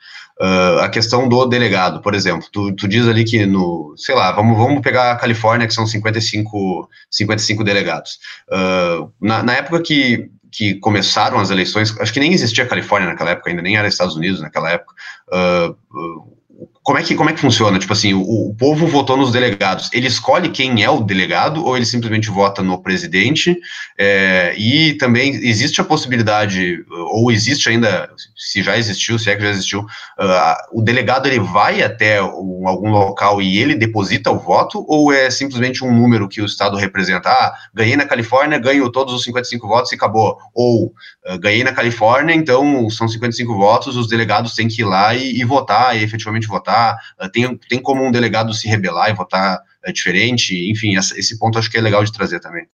Uh, 0.44 0.80
a 0.82 0.90
questão 0.90 1.30
do 1.30 1.46
delegado, 1.46 2.02
por 2.02 2.14
exemplo, 2.14 2.46
tu, 2.52 2.76
tu, 2.76 2.86
diz 2.86 3.08
ali 3.08 3.24
que 3.24 3.46
no, 3.46 3.94
sei 3.96 4.14
lá, 4.14 4.30
vamos, 4.34 4.58
vamos 4.58 4.82
pegar 4.82 5.14
a 5.14 5.16
Califórnia, 5.16 5.66
que 5.66 5.74
são 5.74 5.88
55, 5.88 6.90
55 7.10 7.64
delegados. 7.64 8.20
Uh, 8.50 9.10
na, 9.22 9.42
na, 9.42 9.54
época 9.54 9.82
que, 9.82 10.30
que 10.52 10.74
começaram 10.82 11.40
as 11.40 11.50
eleições, 11.50 11.98
acho 11.98 12.12
que 12.12 12.20
nem 12.20 12.34
existia 12.34 12.66
a 12.66 12.68
Califórnia 12.68 13.08
naquela 13.08 13.30
época, 13.30 13.52
ainda 13.52 13.62
nem 13.62 13.78
era 13.78 13.88
Estados 13.88 14.18
Unidos 14.18 14.42
naquela 14.42 14.70
época. 14.70 14.94
Uh, 15.30 16.34
como 16.84 16.98
é 16.98 17.04
que, 17.04 17.16
como 17.16 17.30
é 17.30 17.34
que 17.34 17.40
funciona? 17.40 17.80
Tipo 17.80 17.94
assim, 17.94 18.14
o, 18.14 18.50
o, 18.50 18.56
povo 18.56 18.86
votou 18.86 19.16
nos 19.16 19.32
delegados. 19.32 19.90
Ele 19.94 20.06
escolhe 20.06 20.50
quem 20.50 20.84
é 20.84 20.90
o 20.90 21.00
delegado 21.00 21.66
ou 21.66 21.78
ele 21.78 21.86
simplesmente 21.86 22.30
vota 22.30 22.62
no 22.62 22.84
presidente? 22.84 23.58
É, 23.98 24.54
e 24.58 24.94
também 24.96 25.34
existe 25.48 25.80
a 25.80 25.84
possibilidade, 25.86 26.84
ou 27.12 27.32
existe 27.32 27.70
ainda, 27.70 28.10
se 28.36 28.62
já 28.62 28.78
existiu, 28.78 29.18
se 29.18 29.30
é 29.30 29.36
que 29.36 29.44
já 29.44 29.50
existiu, 29.52 29.80
uh, 29.80 30.56
o 30.74 30.82
delegado 30.82 31.26
ele 31.26 31.40
vai 31.40 31.82
até 31.82 32.22
um, 32.22 32.68
algum 32.68 32.92
local 32.92 33.42
e 33.42 33.58
ele 33.58 33.76
deposita 33.76 34.30
o 34.30 34.40
voto 34.40 34.86
ou 34.86 35.14
é 35.14 35.32
simplesmente 35.32 35.86
um 35.86 35.96
número 35.96 36.28
que 36.28 36.42
o 36.42 36.46
Estado 36.46 36.76
representa? 36.76 37.30
Ah, 37.30 37.54
ganhei 37.74 37.96
na 37.96 38.06
Califórnia, 38.06 38.60
ganho 38.60 38.92
todos 38.92 39.14
os 39.14 39.24
55 39.24 39.66
votos 39.66 39.92
e 39.94 39.96
acabou. 39.96 40.38
Ou 40.54 40.88
uh, 40.88 41.40
ganhei 41.40 41.64
na 41.64 41.72
Califórnia, 41.72 42.36
então 42.36 42.90
são 42.90 43.08
55 43.08 43.56
votos, 43.56 43.96
os 43.96 44.10
delegados 44.10 44.54
têm 44.54 44.68
que 44.68 44.82
ir 44.82 44.86
lá 44.86 45.16
e, 45.16 45.40
e 45.40 45.46
votar, 45.46 45.96
e 45.96 46.04
efetivamente 46.04 46.46
votar 46.46 46.73
votar, 46.74 47.00
ah, 47.20 47.30
tem, 47.30 47.58
tem 47.58 47.82
como 47.82 48.04
um 48.04 48.12
delegado 48.12 48.54
se 48.54 48.68
rebelar 48.68 49.10
e 49.10 49.14
votar 49.14 49.62
é, 49.84 49.92
diferente, 49.92 50.70
enfim, 50.70 50.98
essa, 50.98 51.18
esse 51.18 51.38
ponto 51.38 51.60
acho 51.60 51.70
que 51.70 51.78
é 51.78 51.82
legal 51.82 52.04
de 52.04 52.12
trazer 52.12 52.40
também. 52.40 52.68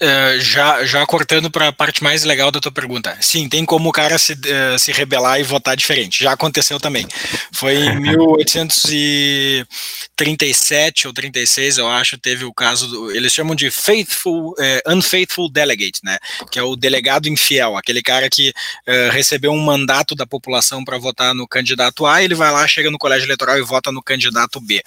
Uh, 0.00 0.38
já, 0.38 0.84
já 0.84 1.04
cortando 1.04 1.50
para 1.50 1.66
a 1.68 1.72
parte 1.72 2.04
mais 2.04 2.22
legal 2.22 2.52
da 2.52 2.60
tua 2.60 2.70
pergunta. 2.70 3.18
Sim, 3.20 3.48
tem 3.48 3.64
como 3.64 3.88
o 3.88 3.92
cara 3.92 4.16
se, 4.16 4.34
uh, 4.34 4.78
se 4.78 4.92
rebelar 4.92 5.40
e 5.40 5.42
votar 5.42 5.76
diferente. 5.76 6.22
Já 6.22 6.34
aconteceu 6.34 6.78
também. 6.78 7.04
Foi 7.52 7.74
em 7.74 7.98
1837 8.14 11.08
ou 11.08 11.12
36, 11.12 11.78
eu 11.78 11.88
acho, 11.88 12.16
teve 12.16 12.44
o 12.44 12.54
caso, 12.54 12.86
do, 12.86 13.10
eles 13.10 13.32
chamam 13.32 13.56
de 13.56 13.72
faithful, 13.72 14.52
uh, 14.52 14.80
unfaithful 14.86 15.50
delegate, 15.50 15.98
né? 16.04 16.16
Que 16.48 16.60
é 16.60 16.62
o 16.62 16.76
delegado 16.76 17.28
infiel, 17.28 17.76
aquele 17.76 18.00
cara 18.00 18.30
que 18.30 18.54
recebeu 19.12 19.50
um 19.50 19.60
mandato 19.60 20.14
da 20.14 20.24
população 20.26 20.84
para 20.84 20.96
votar 20.96 21.34
no 21.34 21.48
candidato 21.48 22.06
A, 22.06 22.22
ele 22.22 22.36
vai 22.36 22.52
lá, 22.52 22.68
chega 22.68 22.90
no 22.90 22.98
colégio 22.98 23.26
eleitoral 23.26 23.58
e 23.58 23.62
vota 23.62 23.90
no 23.90 24.02
candidato 24.02 24.60
B. 24.60 24.82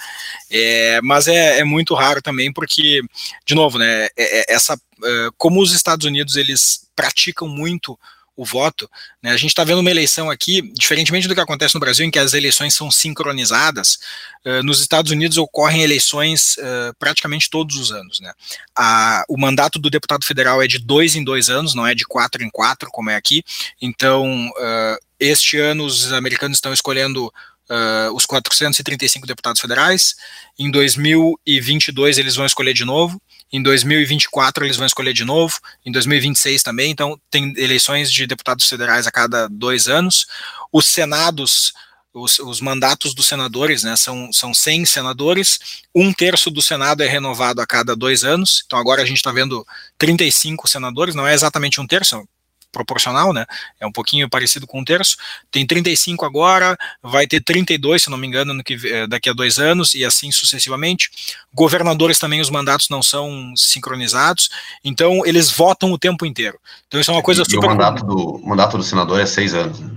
É, 0.50 1.02
mas 1.04 1.28
é, 1.28 1.60
é 1.60 1.64
muito 1.64 1.94
raro 1.94 2.22
também, 2.22 2.52
porque, 2.54 3.02
de 3.46 3.56
novo, 3.56 3.78
né? 3.78 4.08
É, 4.18 4.52
é 4.52 4.54
essa 4.54 4.80
eh, 5.01 5.01
como 5.38 5.62
os 5.62 5.74
Estados 5.74 6.06
Unidos 6.06 6.36
eles 6.36 6.88
praticam 6.96 7.48
muito 7.48 7.98
o 8.36 8.46
voto, 8.46 8.90
né, 9.22 9.32
a 9.32 9.38
gente 9.38 9.50
está 9.50 9.64
vendo 9.64 9.80
uma 9.80 9.92
eleição 9.92 10.30
aqui, 10.30 10.62
diferentemente 10.74 11.28
do 11.28 11.36
que 11.36 11.42
acontece 11.42 11.76
no 11.76 11.80
Brasil, 11.80 12.06
em 12.06 12.10
que 12.10 12.18
as 12.18 12.34
eleições 12.34 12.74
são 12.74 12.90
sincronizadas, 12.90 14.00
uh, 14.46 14.64
nos 14.64 14.80
Estados 14.80 15.12
Unidos 15.12 15.38
ocorrem 15.38 15.84
eleições 15.84 16.56
uh, 16.58 16.96
praticamente 16.98 17.50
todos 17.50 17.76
os 17.76 17.92
anos. 17.92 18.20
Né. 18.20 18.32
A, 18.76 19.24
o 19.28 19.38
mandato 19.38 19.78
do 19.78 19.90
deputado 19.90 20.26
federal 20.26 20.62
é 20.62 20.68
de 20.68 20.80
dois 20.80 21.16
em 21.16 21.24
dois 21.24 21.50
anos, 21.50 21.76
não 21.76 21.86
é 21.86 21.94
de 21.94 22.06
quatro 22.06 22.44
em 22.44 22.50
quatro, 22.50 22.90
como 22.90 23.10
é 23.10 23.16
aqui. 23.16 23.44
Então, 23.82 24.50
uh, 24.50 24.98
este 25.20 25.58
ano 25.60 25.86
os 25.86 26.12
americanos 26.12 26.58
estão 26.58 26.74
escolhendo 26.74 27.32
Uh, 27.70 28.12
os 28.14 28.26
435 28.26 29.26
deputados 29.26 29.62
federais. 29.62 30.16
Em 30.60 30.70
2022 30.70 32.18
eles 32.18 32.36
vão 32.36 32.46
escolher 32.46 32.74
de 32.74 32.84
novo. 32.84 33.22
Em 33.52 33.62
2024 33.62 34.66
eles 34.66 34.78
vão 34.78 34.86
escolher 34.86 35.14
de 35.14 35.26
novo, 35.26 35.60
em 35.86 35.92
2026 35.92 36.64
também, 36.64 36.92
então 36.92 37.20
tem 37.30 37.54
eleições 37.58 38.12
de 38.12 38.26
deputados 38.26 38.68
federais 38.68 39.06
a 39.06 39.12
cada 39.12 39.48
dois 39.50 39.88
anos. 39.90 40.26
Os 40.72 40.86
senados, 40.86 41.74
os, 42.14 42.40
os 42.40 42.62
mandatos 42.62 43.14
dos 43.14 43.26
senadores, 43.26 43.84
né, 43.84 43.96
são, 43.98 44.32
são 44.32 44.54
100 44.54 44.86
senadores, 44.86 45.60
um 45.94 46.14
terço 46.14 46.50
do 46.50 46.62
Senado 46.62 47.04
é 47.04 47.08
renovado 47.08 47.62
a 47.62 47.68
cada 47.68 47.96
dois 47.96 48.24
anos, 48.24 48.64
então 48.66 48.80
agora 48.80 49.02
a 49.02 49.06
gente 49.06 49.18
está 49.18 49.32
vendo 49.32 49.68
35 49.98 50.68
senadores, 50.68 51.14
não 51.14 51.28
é 51.28 51.34
exatamente 51.34 51.82
um 51.82 51.88
terço, 51.88 52.26
proporcional, 52.72 53.34
né? 53.34 53.46
É 53.80 53.86
um 53.86 53.92
pouquinho 53.92 54.30
parecido 54.30 54.66
com 54.66 54.80
um 54.80 54.86
terço. 54.86 55.18
Tem 55.52 55.66
35 55.66 56.26
agora, 56.26 56.78
vai 57.04 57.28
ter 57.28 57.42
32, 57.42 58.04
se 58.04 58.10
não 58.10 58.18
me 58.18 58.28
engano, 58.28 58.54
no 58.54 58.64
que, 58.64 58.78
eh, 58.84 59.08
daqui 59.08 59.30
a 59.30 59.34
dois 59.34 59.60
anos, 59.60 59.94
e 59.94 60.06
assim 60.06 60.32
sucessivamente. 60.32 61.12
Governadores 61.54 62.18
também, 62.18 62.40
os 62.40 62.50
mandatos 62.50 62.90
não 62.90 63.04
são 63.04 63.54
sincronizados, 63.56 64.50
então 64.84 65.26
eles 65.26 65.52
votam 65.52 65.92
o 65.92 65.98
tempo 65.98 66.26
inteiro. 66.26 66.58
Então 66.88 67.00
isso 67.00 67.12
é 67.12 67.14
uma 67.14 67.24
coisa 67.24 67.44
e, 67.44 67.46
super. 67.46 67.68
O 67.68 67.70
mandato 67.70 68.06
do, 68.06 68.36
o 68.36 68.48
mandato 68.48 68.78
do 68.78 68.84
senador 68.84 69.20
é 69.20 69.26
seis 69.26 69.54
anos. 69.54 69.80
Né? 69.80 69.90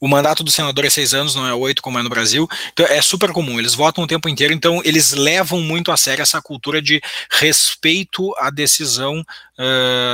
O 0.00 0.08
mandato 0.08 0.42
do 0.42 0.50
senador 0.50 0.84
é 0.84 0.90
seis 0.90 1.14
anos, 1.14 1.34
não 1.34 1.46
é 1.46 1.54
oito, 1.54 1.82
como 1.82 1.98
é 1.98 2.02
no 2.02 2.08
Brasil. 2.08 2.48
Então 2.72 2.86
é 2.86 3.00
super 3.00 3.30
comum, 3.32 3.58
eles 3.58 3.74
votam 3.74 4.04
o 4.04 4.06
tempo 4.06 4.28
inteiro, 4.28 4.52
então 4.52 4.80
eles 4.84 5.12
levam 5.12 5.60
muito 5.60 5.92
a 5.92 5.96
sério 5.96 6.22
essa 6.22 6.42
cultura 6.42 6.82
de 6.82 7.00
respeito 7.30 8.34
à 8.38 8.50
decisão 8.50 9.24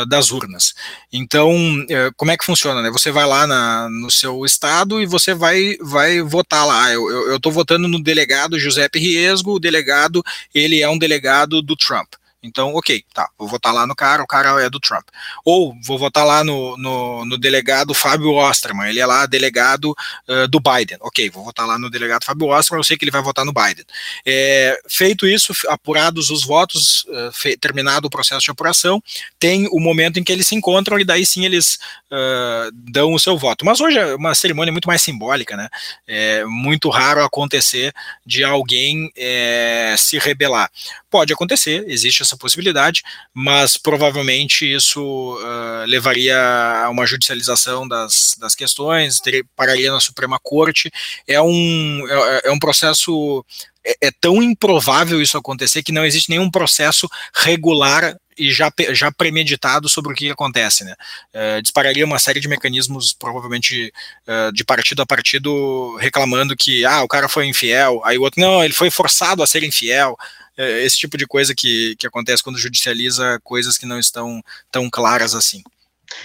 das 0.09 0.31
urnas. 0.31 0.75
Então, 1.13 1.51
uh, 1.55 2.13
como 2.17 2.31
é 2.31 2.37
que 2.37 2.45
funciona, 2.45 2.83
né? 2.83 2.91
Você 2.91 3.11
vai 3.11 3.27
lá 3.27 3.47
na, 3.47 3.89
no 3.89 4.11
seu 4.11 4.45
estado 4.45 5.01
e 5.01 5.07
você 5.07 5.35
vai, 5.35 5.77
vai 5.81 6.21
votar 6.21 6.67
lá. 6.67 6.93
Eu 6.93 7.37
estou 7.37 7.53
votando 7.53 7.89
no 7.89 8.03
delegado 8.03 8.59
Giuseppe 8.59 8.99
Riesgo, 8.99 9.55
o 9.55 9.61
delegado, 9.61 10.23
ele 10.55 10.81
é 10.81 10.89
um 10.89 10.99
delegado 10.99 11.63
do 11.63 11.77
Trump. 11.77 12.09
Então, 12.49 12.75
ok, 12.75 13.05
tá, 13.13 13.29
vou 13.39 13.47
votar 13.47 13.73
lá 13.73 13.87
no 13.87 13.95
cara, 13.95 14.23
o 14.23 14.27
cara 14.27 14.61
é 14.63 14.71
do 14.71 14.81
Trump. 14.81 15.07
Ou 15.45 15.75
vou 15.85 15.99
votar 15.99 16.27
lá 16.27 16.43
no, 16.43 16.77
no, 16.77 17.25
no 17.25 17.39
delegado 17.39 17.95
Fábio 17.95 18.35
Osterman, 18.35 18.89
ele 18.89 19.01
é 19.01 19.07
lá 19.07 19.27
delegado 19.27 19.95
uh, 20.29 20.49
do 20.49 20.61
Biden. 20.61 20.99
Ok, 21.01 21.29
vou 21.31 21.45
votar 21.45 21.67
lá 21.67 21.79
no 21.79 21.91
delegado 21.91 22.25
Fábio 22.25 22.49
Osterman, 22.49 22.81
eu 22.81 22.85
sei 22.85 22.97
que 22.97 23.05
ele 23.05 23.11
vai 23.11 23.23
votar 23.23 23.45
no 23.45 23.53
Biden. 23.53 23.85
É, 24.27 24.81
feito 24.89 25.27
isso, 25.27 25.53
apurados 25.69 26.31
os 26.31 26.45
votos, 26.45 27.05
uh, 27.05 27.33
fe, 27.33 27.57
terminado 27.57 28.07
o 28.07 28.11
processo 28.11 28.45
de 28.45 28.51
apuração, 28.51 29.03
tem 29.39 29.69
o 29.71 29.81
momento 29.81 30.19
em 30.19 30.25
que 30.25 30.33
eles 30.33 30.47
se 30.47 30.55
encontram 30.55 30.99
e 30.99 31.05
daí 31.05 31.27
sim 31.27 31.45
eles 31.45 31.79
uh, 32.11 32.71
dão 32.73 33.13
o 33.13 33.19
seu 33.19 33.37
voto. 33.37 33.65
Mas 33.65 33.81
hoje 33.81 33.99
é 33.99 34.15
uma 34.15 34.35
cerimônia 34.35 34.73
muito 34.73 34.89
mais 34.89 35.03
simbólica, 35.03 35.57
né? 35.57 35.69
É 36.07 36.45
muito 36.45 36.89
raro 36.89 37.23
acontecer 37.23 37.93
de 38.25 38.43
alguém 38.45 39.11
é, 39.17 39.95
se 39.99 40.19
rebelar. 40.19 40.71
Pode 41.11 41.33
acontecer, 41.33 41.85
existe 41.89 42.23
essa 42.23 42.37
possibilidade, 42.39 43.03
mas 43.35 43.77
provavelmente 43.77 44.71
isso 44.71 45.37
uh, 45.37 45.87
levaria 45.87 46.39
a 46.85 46.89
uma 46.91 47.07
judicialização 47.07 47.87
das, 47.87 48.37
das 48.39 48.55
questões, 48.55 49.19
pararia 49.57 49.93
na 49.93 50.01
Suprema 50.01 50.39
Corte. 50.43 50.91
É 51.27 51.41
um, 51.41 52.07
é, 52.09 52.49
é 52.49 52.51
um 52.51 52.59
processo. 52.59 53.45
É, 53.85 54.09
é 54.09 54.11
tão 54.21 54.43
improvável 54.43 55.21
isso 55.21 55.39
acontecer 55.39 55.83
que 55.83 55.93
não 55.93 56.05
existe 56.05 56.31
nenhum 56.31 56.51
processo 56.51 57.09
regular 57.35 58.17
e 58.39 58.53
já, 58.53 58.73
já 58.91 59.11
premeditado 59.11 59.89
sobre 59.89 60.13
o 60.13 60.15
que 60.15 60.31
acontece, 60.31 60.85
né? 60.85 60.95
Uh, 61.35 61.61
dispararia 61.61 62.05
uma 62.05 62.19
série 62.19 62.41
de 62.41 62.49
mecanismos, 62.49 63.13
provavelmente 63.13 63.93
uh, 64.27 64.53
de 64.53 64.65
partido 64.65 65.03
a 65.03 65.07
partido, 65.07 65.97
reclamando 65.97 66.57
que 66.57 66.85
ah, 66.85 67.03
o 67.03 67.09
cara 67.09 67.29
foi 67.29 67.47
infiel, 67.47 68.01
aí 68.05 68.17
o 68.17 68.23
outro, 68.23 68.41
não, 68.41 68.65
ele 68.65 68.73
foi 68.73 68.91
forçado 68.91 69.43
a 69.43 69.47
ser 69.47 69.65
infiel, 69.65 70.17
esse 70.59 70.99
tipo 70.99 71.17
de 71.17 71.27
coisa 71.27 71.55
que, 71.55 71.95
que 71.97 72.07
acontece 72.07 72.43
quando 72.43 72.59
judicializa 72.59 73.41
coisas 73.45 73.79
que 73.79 73.87
não 73.87 73.99
estão 73.99 74.43
tão 74.71 74.91
claras 74.91 75.35
assim. 75.35 75.63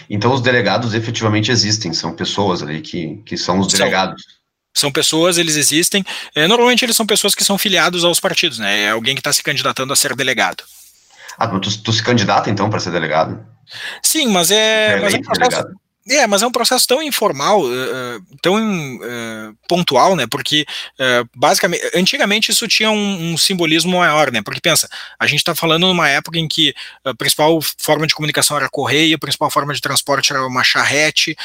Então 0.09 0.33
os 0.33 0.41
delegados 0.41 0.93
efetivamente 0.93 1.51
existem, 1.51 1.93
são 1.93 2.13
pessoas 2.13 2.63
ali 2.63 2.81
que, 2.81 3.17
que 3.25 3.37
são 3.37 3.59
os 3.59 3.67
delegados. 3.67 4.23
São, 4.23 4.33
são 4.73 4.91
pessoas, 4.91 5.37
eles 5.37 5.55
existem. 5.55 6.03
É, 6.33 6.47
normalmente 6.47 6.83
eles 6.83 6.95
são 6.95 7.05
pessoas 7.05 7.35
que 7.35 7.43
são 7.43 7.57
filiados 7.57 8.03
aos 8.03 8.19
partidos, 8.19 8.59
né? 8.59 8.83
É 8.83 8.89
alguém 8.91 9.15
que 9.15 9.19
está 9.19 9.31
se 9.31 9.43
candidatando 9.43 9.93
a 9.93 9.95
ser 9.95 10.15
delegado. 10.15 10.63
Ah, 11.37 11.47
tu, 11.47 11.81
tu 11.81 11.91
se 11.91 12.03
candidata 12.03 12.49
então 12.49 12.69
para 12.69 12.79
ser 12.79 12.91
delegado? 12.91 13.45
Sim, 14.01 14.27
mas 14.27 14.51
é. 14.51 14.97
é 14.97 15.01
mas 15.01 15.13
é 15.13 15.17
um 15.17 15.21
processo, 15.21 15.67
é, 16.09 16.27
mas 16.27 16.41
é 16.41 16.47
um 16.47 16.51
processo 16.51 16.85
tão 16.85 17.01
informal, 17.01 17.61
uh, 17.61 18.21
tão 18.41 18.57
uh, 18.97 19.55
pontual, 19.69 20.17
né? 20.17 20.27
Porque 20.27 20.65
uh, 20.99 21.29
basicamente, 21.33 21.81
antigamente 21.95 22.51
isso 22.51 22.67
tinha 22.67 22.91
um, 22.91 23.31
um, 23.31 23.37
simbolismo 23.37 23.97
maior, 23.97 24.29
né? 24.29 24.41
Porque 24.41 24.59
pensa, 24.59 24.89
a 25.17 25.25
gente 25.25 25.39
está 25.39 25.55
falando 25.55 25.87
numa 25.87 26.09
época 26.09 26.37
em 26.37 26.45
que 26.45 26.73
a 27.05 27.13
principal 27.13 27.57
forma 27.77 28.05
de 28.05 28.13
comunicação 28.13 28.57
era 28.57 28.69
correio, 28.69 29.15
a 29.15 29.19
principal 29.19 29.49
forma 29.49 29.73
de 29.73 29.79
transporte 29.79 30.33
era 30.33 30.45
uma 30.45 30.61
charrete, 30.61 31.37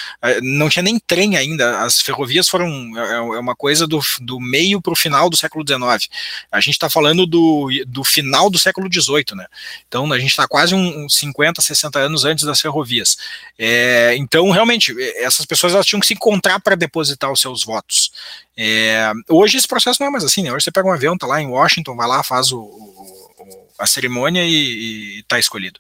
não 0.42 0.68
tinha 0.68 0.83
nem 0.83 0.99
trem 0.99 1.37
ainda. 1.37 1.81
As 1.83 2.01
ferrovias 2.01 2.49
foram 2.49 2.68
é, 2.99 3.14
é 3.14 3.38
uma 3.38 3.55
coisa 3.55 3.87
do, 3.87 4.01
do 4.21 4.40
meio 4.40 4.83
para 4.83 4.92
o 4.92 4.97
final 4.97 5.31
do 5.31 5.37
século 5.37 5.64
XIX. 5.64 6.11
A 6.51 6.59
gente 6.59 6.75
está 6.75 6.90
falando 6.90 7.27
do, 7.27 7.68
do 7.87 8.03
final 8.03 8.51
do 8.51 8.59
século 8.59 8.88
XVIII, 8.92 9.37
né? 9.37 9.47
Então 9.87 10.12
a 10.12 10.18
gente 10.18 10.31
está 10.31 10.49
quase 10.49 10.75
uns 10.75 10.97
um 10.97 11.09
50, 11.09 11.62
60 11.62 11.99
anos 11.99 12.25
antes 12.25 12.44
das 12.44 12.61
ferrovias. 12.61 13.16
É, 13.57 14.16
então 14.16 14.48
então, 14.49 14.51
realmente, 14.51 14.95
essas 15.17 15.45
pessoas 15.45 15.75
elas 15.75 15.87
tinham 15.87 16.01
que 16.01 16.07
se 16.07 16.15
encontrar 16.15 16.59
para 16.61 16.75
depositar 16.75 17.31
os 17.31 17.41
seus 17.41 17.65
votos. 17.65 18.11
É, 18.57 19.13
hoje 19.29 19.59
esse 19.59 19.69
processo 19.69 20.01
não 20.01 20.09
é 20.09 20.11
mais 20.11 20.25
assim, 20.25 20.43
né? 20.43 20.51
Hoje 20.51 20.65
você 20.65 20.71
pega 20.71 20.89
um 20.89 20.93
avião, 20.93 21.19
tá 21.19 21.27
lá 21.27 21.41
em 21.41 21.49
Washington, 21.49 21.95
vai 21.95 22.09
lá, 22.09 22.23
faz 22.23 22.51
o, 22.51 22.59
o, 22.59 23.69
a 23.79 23.87
cerimônia 23.87 24.43
e, 24.45 25.21
está 25.21 25.39
escolhido. 25.39 25.79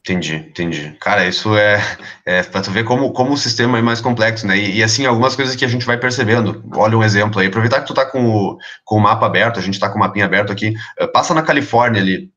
Entendi, 0.00 0.34
entendi. 0.34 0.96
Cara, 1.00 1.26
isso 1.26 1.56
é, 1.56 1.80
é 2.26 2.42
para 2.42 2.60
tu 2.60 2.70
ver 2.70 2.84
como, 2.84 3.12
como 3.12 3.32
o 3.32 3.38
sistema 3.38 3.78
é 3.78 3.82
mais 3.82 4.00
complexo, 4.00 4.46
né? 4.46 4.58
E, 4.58 4.78
e, 4.78 4.82
assim, 4.82 5.06
algumas 5.06 5.34
coisas 5.34 5.56
que 5.56 5.64
a 5.64 5.68
gente 5.68 5.86
vai 5.86 5.96
percebendo. 5.96 6.62
Olha 6.74 6.98
um 6.98 7.04
exemplo 7.04 7.40
aí. 7.40 7.46
Aproveitar 7.46 7.80
que 7.80 7.86
tu 7.86 7.94
tá 7.94 8.04
com 8.04 8.26
o, 8.26 8.58
com 8.84 8.96
o 8.96 9.00
mapa 9.00 9.24
aberto, 9.24 9.58
a 9.60 9.62
gente 9.62 9.78
tá 9.78 9.88
com 9.88 9.96
o 9.96 10.00
mapinha 10.00 10.24
aberto 10.24 10.52
aqui. 10.52 10.74
Eh, 10.98 11.06
passa 11.06 11.32
na 11.32 11.42
Califórnia 11.42 12.02
ali. 12.02 12.32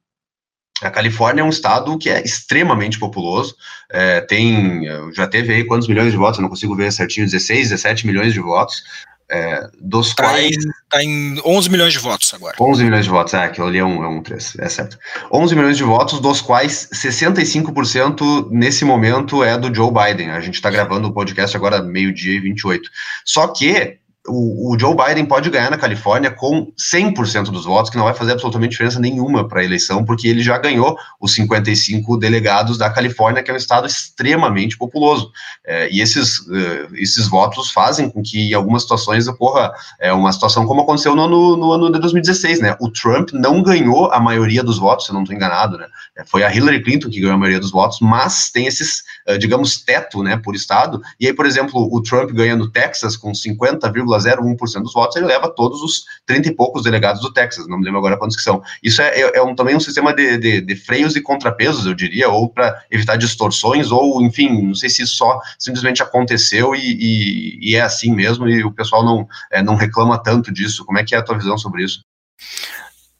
A 0.81 0.89
Califórnia 0.89 1.41
é 1.41 1.43
um 1.43 1.49
estado 1.49 1.97
que 1.97 2.09
é 2.09 2.21
extremamente 2.21 2.99
populoso, 2.99 3.55
é, 3.89 4.19
tem, 4.21 4.83
já 5.13 5.25
teve 5.25 5.53
aí 5.53 5.63
quantos 5.63 5.87
milhões 5.87 6.11
de 6.11 6.17
votos, 6.17 6.37
eu 6.37 6.41
não 6.41 6.49
consigo 6.49 6.75
ver 6.75 6.91
certinho, 6.91 7.25
16, 7.25 7.69
17 7.69 8.05
milhões 8.05 8.33
de 8.33 8.41
votos, 8.41 8.83
é, 9.29 9.67
dos 9.79 10.13
tá 10.13 10.23
quais... 10.23 10.55
Está 10.55 11.01
em 11.01 11.39
11 11.43 11.69
milhões 11.69 11.93
de 11.93 11.99
votos 11.99 12.33
agora. 12.33 12.55
11 12.59 12.83
milhões 12.83 13.05
de 13.05 13.09
votos, 13.09 13.33
é, 13.33 13.43
aquilo 13.43 13.67
ali 13.67 13.77
é 13.77 13.85
um, 13.85 14.03
é 14.03 14.07
um 14.07 14.21
3, 14.21 14.57
é 14.59 14.69
certo. 14.69 14.99
11 15.31 15.55
milhões 15.55 15.77
de 15.77 15.83
votos, 15.83 16.19
dos 16.19 16.41
quais 16.41 16.89
65% 16.93 18.49
nesse 18.51 18.83
momento 18.83 19.43
é 19.43 19.57
do 19.57 19.73
Joe 19.73 19.91
Biden, 19.91 20.31
a 20.31 20.41
gente 20.41 20.55
está 20.55 20.69
gravando 20.69 21.07
o 21.07 21.13
podcast 21.13 21.55
agora 21.55 21.81
meio-dia 21.81 22.33
e 22.33 22.39
28. 22.39 22.89
Só 23.23 23.47
que 23.47 23.97
o, 24.27 24.71
o, 24.71 24.79
Joe 24.79 24.95
Biden 24.95 25.25
pode 25.25 25.49
ganhar 25.49 25.69
na 25.69 25.77
Califórnia 25.77 26.31
com 26.31 26.71
100% 26.77 27.51
dos 27.51 27.65
votos, 27.65 27.91
que 27.91 27.97
não 27.97 28.05
vai 28.05 28.13
fazer 28.13 28.31
absolutamente 28.31 28.71
diferença 28.71 28.99
nenhuma 28.99 29.47
para 29.47 29.61
a 29.61 29.63
eleição, 29.63 30.03
porque 30.03 30.27
ele 30.27 30.41
já 30.41 30.57
ganhou 30.57 30.97
os 31.19 31.33
55 31.33 32.17
delegados 32.17 32.77
da 32.77 32.89
Califórnia, 32.89 33.43
que 33.43 33.51
é 33.51 33.53
um 33.53 33.57
estado 33.57 33.85
extremamente 33.87 34.77
populoso. 34.77 35.31
É, 35.65 35.89
e 35.91 36.01
esses, 36.01 36.39
uh, 36.39 36.95
esses 36.95 37.27
votos 37.27 37.71
fazem 37.71 38.09
com 38.09 38.21
que, 38.21 38.49
em 38.49 38.53
algumas 38.53 38.83
situações, 38.83 39.27
ocorra 39.27 39.71
é, 39.99 40.11
uma 40.11 40.31
situação 40.31 40.65
como 40.65 40.81
aconteceu 40.81 41.15
no 41.15 41.23
ano, 41.23 41.57
no 41.57 41.71
ano 41.71 41.91
de 41.91 41.99
2016. 41.99 42.59
Né? 42.59 42.75
O 42.79 42.89
Trump 42.89 43.29
não 43.33 43.61
ganhou 43.61 44.11
a 44.11 44.19
maioria 44.19 44.63
dos 44.63 44.79
votos, 44.79 45.05
se 45.05 45.11
eu 45.11 45.15
não 45.15 45.21
estou 45.21 45.35
enganado. 45.35 45.77
Né? 45.77 45.87
É, 46.17 46.25
foi 46.25 46.43
a 46.43 46.53
Hillary 46.53 46.81
Clinton 46.81 47.09
que 47.09 47.19
ganhou 47.19 47.35
a 47.35 47.37
maioria 47.37 47.59
dos 47.59 47.71
votos, 47.71 47.99
mas 48.01 48.49
tem 48.49 48.65
esses, 48.65 49.03
uh, 49.27 49.37
digamos, 49.37 49.77
teto 49.77 50.23
né, 50.23 50.37
por 50.37 50.55
estado. 50.55 51.01
E 51.19 51.27
aí, 51.27 51.33
por 51.33 51.45
exemplo, 51.45 51.87
o 51.91 52.01
Trump 52.01 52.31
ganha 52.31 52.55
no 52.55 52.69
Texas 52.69 53.15
com 53.15 53.33
50, 53.33 53.87
0,01% 54.17 54.83
dos 54.83 54.93
votos, 54.93 55.15
ele 55.15 55.25
leva 55.25 55.49
todos 55.49 55.81
os 55.81 56.05
30 56.25 56.49
e 56.49 56.55
poucos 56.55 56.83
delegados 56.83 57.21
do 57.21 57.31
Texas, 57.31 57.67
não 57.67 57.77
me 57.77 57.85
lembro 57.85 57.99
agora 57.99 58.17
quantos 58.17 58.35
que 58.35 58.41
são. 58.41 58.61
Isso 58.81 59.01
é, 59.01 59.21
é, 59.21 59.37
é 59.37 59.41
um, 59.41 59.55
também 59.55 59.75
um 59.75 59.79
sistema 59.79 60.13
de, 60.13 60.37
de, 60.37 60.61
de, 60.61 60.75
freios 60.75 61.15
e 61.15 61.21
contrapesos, 61.21 61.85
eu 61.85 61.93
diria, 61.93 62.29
ou 62.29 62.49
para 62.49 62.83
evitar 62.91 63.15
distorções, 63.17 63.91
ou, 63.91 64.21
enfim, 64.21 64.67
não 64.67 64.75
sei 64.75 64.89
se 64.89 65.03
isso 65.03 65.15
só 65.15 65.39
simplesmente 65.59 66.01
aconteceu 66.01 66.75
e, 66.75 66.79
e, 66.79 67.71
e 67.71 67.75
é 67.75 67.81
assim 67.81 68.13
mesmo, 68.13 68.47
e 68.47 68.63
o 68.63 68.71
pessoal 68.71 69.03
não, 69.03 69.27
é, 69.51 69.61
não 69.61 69.75
reclama 69.75 70.21
tanto 70.21 70.51
disso. 70.51 70.85
Como 70.85 70.97
é 70.97 71.03
que 71.03 71.15
é 71.15 71.17
a 71.17 71.23
tua 71.23 71.37
visão 71.37 71.57
sobre 71.57 71.83
isso? 71.83 72.01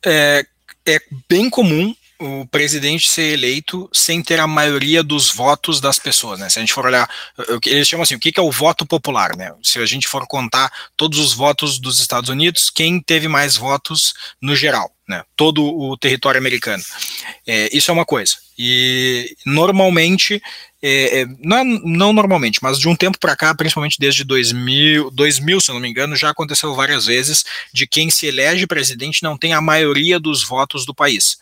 É, 0.05 0.45
é 0.85 0.99
bem 1.29 1.49
comum 1.49 1.95
o 2.19 2.45
presidente 2.45 3.09
ser 3.09 3.33
eleito 3.33 3.89
sem 3.91 4.21
ter 4.21 4.39
a 4.39 4.47
maioria 4.47 5.03
dos 5.03 5.31
votos 5.31 5.81
das 5.81 5.99
pessoas, 5.99 6.39
né? 6.39 6.49
Se 6.49 6.59
a 6.59 6.61
gente 6.61 6.73
for 6.73 6.85
olhar, 6.85 7.09
eles 7.65 7.87
chamam 7.87 8.03
assim, 8.03 8.15
o 8.15 8.19
que 8.19 8.39
é 8.39 8.41
o 8.41 8.51
voto 8.51 8.85
popular, 8.85 9.35
né? 9.35 9.53
Se 9.61 9.79
a 9.79 9.85
gente 9.85 10.07
for 10.07 10.25
contar 10.27 10.71
todos 10.95 11.19
os 11.19 11.33
votos 11.33 11.77
dos 11.77 11.99
Estados 11.99 12.29
Unidos, 12.29 12.69
quem 12.69 13.01
teve 13.01 13.27
mais 13.27 13.57
votos 13.57 14.13
no 14.41 14.55
geral, 14.55 14.89
né? 15.07 15.23
Todo 15.35 15.63
o 15.65 15.97
território 15.97 16.39
americano. 16.39 16.83
É, 17.45 17.75
isso 17.75 17.91
é 17.91 17.93
uma 17.93 18.05
coisa. 18.05 18.35
E 18.57 19.35
normalmente, 19.45 20.41
é, 20.81 21.21
é, 21.21 21.25
não, 21.39 21.65
não, 21.65 22.13
normalmente, 22.13 22.59
mas 22.61 22.79
de 22.79 22.87
um 22.87 22.95
tempo 22.95 23.19
para 23.19 23.35
cá, 23.35 23.53
principalmente 23.53 23.99
desde 23.99 24.23
2000, 24.23 25.11
2000, 25.11 25.59
se 25.59 25.69
eu 25.69 25.73
não 25.73 25.81
me 25.81 25.89
engano, 25.89 26.15
já 26.15 26.29
aconteceu 26.29 26.73
várias 26.73 27.07
vezes 27.07 27.43
de 27.73 27.85
quem 27.85 28.09
se 28.09 28.27
elege 28.27 28.65
presidente 28.65 29.21
não 29.21 29.37
tem 29.37 29.53
a 29.53 29.59
maioria 29.59 30.17
dos 30.17 30.43
votos 30.43 30.85
do 30.85 30.95
país 30.95 31.37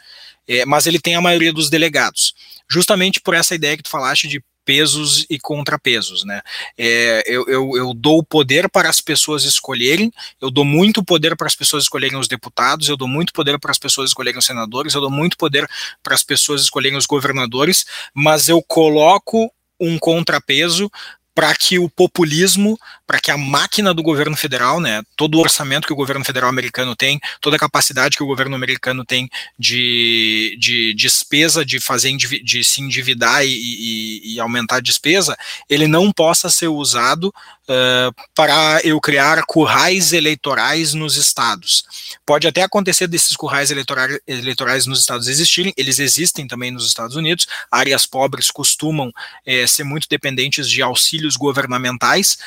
é, 0.48 0.66
mas 0.66 0.88
ele 0.88 1.00
tem 1.00 1.16
a 1.16 1.22
maioria 1.22 1.54
dos 1.54 1.70
delegados. 1.70 2.34
Justamente 2.70 3.22
por 3.22 3.34
essa 3.34 3.56
ideia 3.56 3.78
que 3.78 3.84
tu 3.84 3.90
falaste 3.90 4.28
de 4.28 4.44
pesos 4.66 5.26
e 5.30 5.38
contrapesos, 5.38 6.24
né? 6.24 6.42
É, 6.78 7.24
eu, 7.26 7.46
eu, 7.48 7.72
eu, 7.76 7.94
dou 7.94 8.24
poder 8.24 8.70
para 8.70 8.90
as 8.90 9.02
pessoas 9.02 9.44
escolherem, 9.44 10.12
eu 10.42 10.50
dou 10.50 10.66
muito 10.66 11.04
poder 11.04 11.36
para 11.36 11.48
as 11.48 11.56
pessoas 11.56 11.84
escolherem 11.84 12.18
os 12.18 12.28
deputados, 12.28 12.88
eu 12.88 12.98
dou 12.98 13.08
muito 13.08 13.34
poder 13.34 13.60
para 13.60 13.72
as 13.72 13.78
pessoas 13.78 14.10
escolherem 14.12 14.40
os 14.40 14.46
senadores, 14.46 14.94
eu 14.94 15.02
dou 15.02 15.12
muito 15.12 15.38
poder 15.38 15.70
para 16.02 16.16
as 16.16 16.24
pessoas 16.24 16.62
escolherem 16.62 16.98
os 16.98 17.06
governadores, 17.06 17.86
mas 18.14 18.48
eu 18.48 18.62
coloco 18.62 19.52
um 19.80 20.00
contrapeso 20.00 20.90
para 21.36 21.54
que 21.56 21.80
o 21.80 21.90
populismo, 21.90 22.78
para 23.06 23.20
que 23.20 23.32
a 23.32 23.38
máquina 23.38 23.94
do 23.94 24.02
governo 24.02 24.36
federal, 24.36 24.80
né, 24.80 25.02
todo 25.16 25.36
o 25.36 25.42
orçamento 25.42 25.86
que 25.86 25.94
o 25.94 25.96
governo 25.96 26.24
federal 26.24 26.50
americano 26.50 26.96
tem, 26.96 27.20
toda 27.42 27.56
a 27.56 27.60
capacidade 27.60 28.16
que 28.16 28.24
o 28.24 28.28
governo 28.28 28.56
americano 28.56 29.04
tem 29.06 29.30
de, 29.58 30.58
de 30.60 30.94
despesa, 30.94 31.66
de 31.66 31.80
fazer 31.80 32.16
de 32.16 32.64
se 32.64 32.82
endividar 32.82 33.46
e, 33.46 33.50
e, 33.50 34.36
e 34.36 34.40
aumentar 34.40 34.78
a 34.78 34.82
despesa, 34.82 35.38
ele 35.70 35.88
não 35.88 36.12
possa 36.12 36.50
ser 36.50 36.68
usado 36.68 37.34
uh, 37.64 38.14
para 38.34 38.82
eu 38.84 39.00
criar 39.00 39.44
currais 39.46 40.14
eleitorais 40.14 40.94
nos 40.94 41.18
estados. 41.18 41.84
Pode 42.26 42.48
até 42.48 42.62
acontecer 42.62 43.08
desses 43.08 43.36
currais 43.36 43.72
eleitorais, 43.72 44.20
eleitorais 44.28 44.86
nos 44.86 45.00
estados 45.00 45.28
existirem, 45.28 45.74
eles 45.78 46.00
existem 46.00 46.48
também 46.48 46.72
nos 46.72 46.88
Estados 46.88 47.16
Unidos, 47.16 47.48
áreas 47.72 48.06
pobres 48.06 48.52
costumam 48.52 49.12
é, 49.46 49.66
ser 49.68 49.84
muito 49.84 50.08
dependentes 50.10 50.70
de 50.70 50.82
auxílios 50.82 51.36
governamentais, 51.36 52.38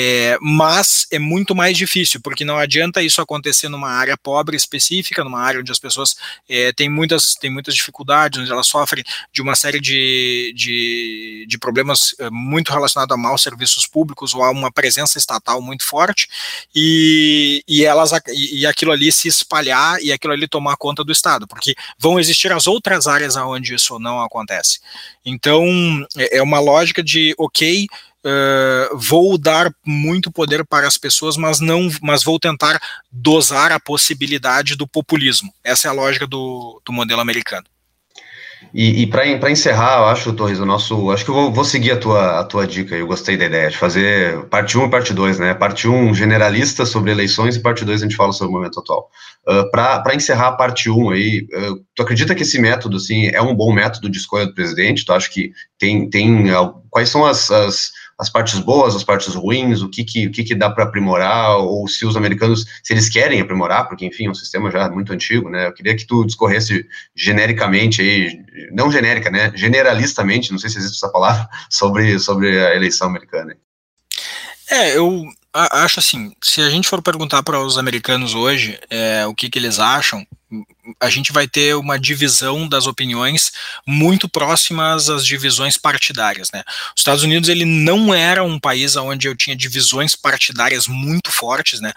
é, 0.00 0.38
mas 0.40 1.08
é 1.10 1.18
muito 1.18 1.56
mais 1.56 1.76
difícil, 1.76 2.20
porque 2.20 2.44
não 2.44 2.56
adianta 2.56 3.02
isso 3.02 3.20
acontecer 3.20 3.68
numa 3.68 3.90
área 3.90 4.16
pobre 4.16 4.56
específica, 4.56 5.24
numa 5.24 5.40
área 5.40 5.60
onde 5.60 5.72
as 5.72 5.78
pessoas 5.78 6.16
é, 6.48 6.72
têm, 6.72 6.88
muitas, 6.88 7.34
têm 7.34 7.50
muitas 7.50 7.74
dificuldades, 7.74 8.40
onde 8.40 8.50
elas 8.50 8.68
sofrem 8.68 9.02
de 9.32 9.42
uma 9.42 9.56
série 9.56 9.80
de, 9.80 10.52
de, 10.54 11.46
de 11.48 11.58
problemas 11.58 12.14
muito 12.30 12.72
relacionados 12.72 13.12
a 13.12 13.18
maus 13.18 13.42
serviços 13.42 13.86
públicos 13.86 14.34
ou 14.34 14.44
a 14.44 14.50
uma 14.50 14.70
presença 14.70 15.18
estatal 15.18 15.60
muito 15.60 15.84
forte 15.84 16.28
e, 16.72 17.64
e 17.66 17.84
elas 17.84 18.12
e, 18.28 18.60
e 18.60 18.66
aquilo 18.66 18.92
ali 18.92 19.10
se 19.10 19.26
espalhar 19.26 20.00
e 20.00 20.12
aquilo 20.12 20.32
ali 20.32 20.46
tomar 20.46 20.76
conta 20.76 21.02
do 21.02 21.10
Estado, 21.10 21.48
porque 21.48 21.74
vão 21.98 22.20
existir 22.20 22.52
as 22.52 22.68
outras 22.68 23.08
áreas 23.08 23.34
onde 23.36 23.74
isso 23.74 23.98
não 23.98 24.22
acontece. 24.22 24.78
Então 25.24 25.66
é, 26.16 26.38
é 26.38 26.42
uma 26.42 26.60
lógica 26.60 27.02
de 27.02 27.34
ok, 27.36 27.86
Uh, 28.28 28.98
vou 28.98 29.38
dar 29.38 29.72
muito 29.86 30.30
poder 30.30 30.66
para 30.66 30.86
as 30.86 30.98
pessoas, 30.98 31.36
mas 31.36 31.60
não, 31.60 31.88
mas 32.02 32.22
vou 32.22 32.38
tentar 32.38 32.78
dosar 33.10 33.72
a 33.72 33.80
possibilidade 33.80 34.76
do 34.76 34.86
populismo. 34.86 35.50
Essa 35.64 35.88
é 35.88 35.90
a 35.90 35.94
lógica 35.94 36.26
do, 36.26 36.82
do 36.84 36.92
modelo 36.92 37.22
americano. 37.22 37.64
E, 38.74 39.02
e 39.02 39.06
para 39.06 39.50
encerrar, 39.50 40.00
eu 40.00 40.06
acho, 40.06 40.32
Torres, 40.32 40.58
o 40.58 40.66
nosso. 40.66 41.10
Acho 41.10 41.24
que 41.24 41.30
eu 41.30 41.34
vou, 41.34 41.52
vou, 41.52 41.64
seguir 41.64 41.92
a 41.92 41.96
tua, 41.96 42.40
a 42.40 42.44
tua 42.44 42.66
dica. 42.66 42.94
Eu 42.94 43.06
gostei 43.06 43.36
da 43.36 43.46
ideia 43.46 43.70
de 43.70 43.76
fazer 43.76 44.44
parte 44.46 44.76
1 44.76 44.86
e 44.86 44.90
parte 44.90 45.14
2, 45.14 45.38
né? 45.38 45.54
Parte 45.54 45.88
1 45.88 46.12
generalista 46.14 46.84
sobre 46.84 47.10
eleições 47.10 47.56
e 47.56 47.62
parte 47.62 47.84
2 47.84 48.02
a 48.02 48.04
gente 48.04 48.16
fala 48.16 48.32
sobre 48.32 48.52
o 48.52 48.56
momento 48.56 48.80
atual. 48.80 49.08
Uh, 49.46 49.70
ah, 49.74 50.00
para 50.00 50.14
encerrar 50.14 50.48
a 50.48 50.52
parte 50.52 50.90
1 50.90 51.10
aí, 51.10 51.46
uh, 51.54 51.82
tu 51.94 52.02
acredita 52.02 52.34
que 52.34 52.42
esse 52.42 52.60
método 52.60 52.96
assim, 52.98 53.28
é 53.28 53.40
um 53.40 53.54
bom 53.54 53.72
método 53.72 54.10
de 54.10 54.18
escolha 54.18 54.46
do 54.46 54.54
presidente? 54.54 55.04
Tu 55.04 55.12
acha 55.12 55.30
que 55.30 55.52
tem. 55.78 56.10
tem 56.10 56.52
uh, 56.52 56.74
quais 56.90 57.08
são 57.08 57.24
as, 57.24 57.50
as 57.50 57.92
as 58.18 58.28
partes 58.28 58.58
boas, 58.58 58.96
as 58.96 59.04
partes 59.04 59.34
ruins, 59.34 59.80
o 59.80 59.88
que 59.88 60.02
que, 60.02 60.26
o 60.26 60.32
que, 60.32 60.42
que 60.42 60.54
dá 60.54 60.68
para 60.68 60.84
aprimorar, 60.84 61.58
ou 61.58 61.86
se 61.86 62.04
os 62.04 62.16
americanos, 62.16 62.66
se 62.82 62.92
eles 62.92 63.08
querem 63.08 63.40
aprimorar, 63.40 63.86
porque, 63.86 64.04
enfim, 64.04 64.26
é 64.26 64.30
um 64.30 64.34
sistema 64.34 64.70
já 64.70 64.88
muito 64.90 65.12
antigo, 65.12 65.48
né? 65.48 65.68
Eu 65.68 65.72
queria 65.72 65.96
que 65.96 66.04
tu 66.04 66.24
discorresse 66.24 66.84
genericamente 67.14 68.02
aí, 68.02 68.40
não 68.72 68.90
genérica, 68.90 69.30
né? 69.30 69.52
Generalistamente, 69.54 70.50
não 70.50 70.58
sei 70.58 70.68
se 70.68 70.78
existe 70.78 70.96
essa 70.96 71.12
palavra, 71.12 71.48
sobre, 71.70 72.18
sobre 72.18 72.58
a 72.58 72.74
eleição 72.74 73.06
americana. 73.06 73.56
É, 74.68 74.96
eu 74.96 75.24
acho 75.72 76.00
assim, 76.00 76.32
se 76.42 76.60
a 76.60 76.70
gente 76.70 76.88
for 76.88 77.02
perguntar 77.02 77.42
para 77.42 77.60
os 77.60 77.78
americanos 77.78 78.34
hoje 78.34 78.78
é, 78.90 79.26
o 79.26 79.34
que, 79.34 79.48
que 79.48 79.58
eles 79.58 79.78
acham, 79.78 80.26
a 81.00 81.10
gente 81.10 81.32
vai 81.32 81.46
ter 81.46 81.74
uma 81.74 81.98
divisão 81.98 82.66
das 82.66 82.86
opiniões 82.86 83.52
muito 83.86 84.28
próximas 84.28 85.10
às 85.10 85.24
divisões 85.24 85.76
partidárias, 85.76 86.48
né? 86.52 86.62
Os 86.96 87.00
Estados 87.00 87.22
Unidos 87.22 87.48
ele 87.48 87.64
não 87.64 88.14
era 88.14 88.42
um 88.42 88.58
país 88.58 88.96
onde 88.96 89.28
eu 89.28 89.36
tinha 89.36 89.54
divisões 89.54 90.14
partidárias 90.14 90.86
muito 90.86 91.30
fortes, 91.30 91.80
né? 91.80 91.92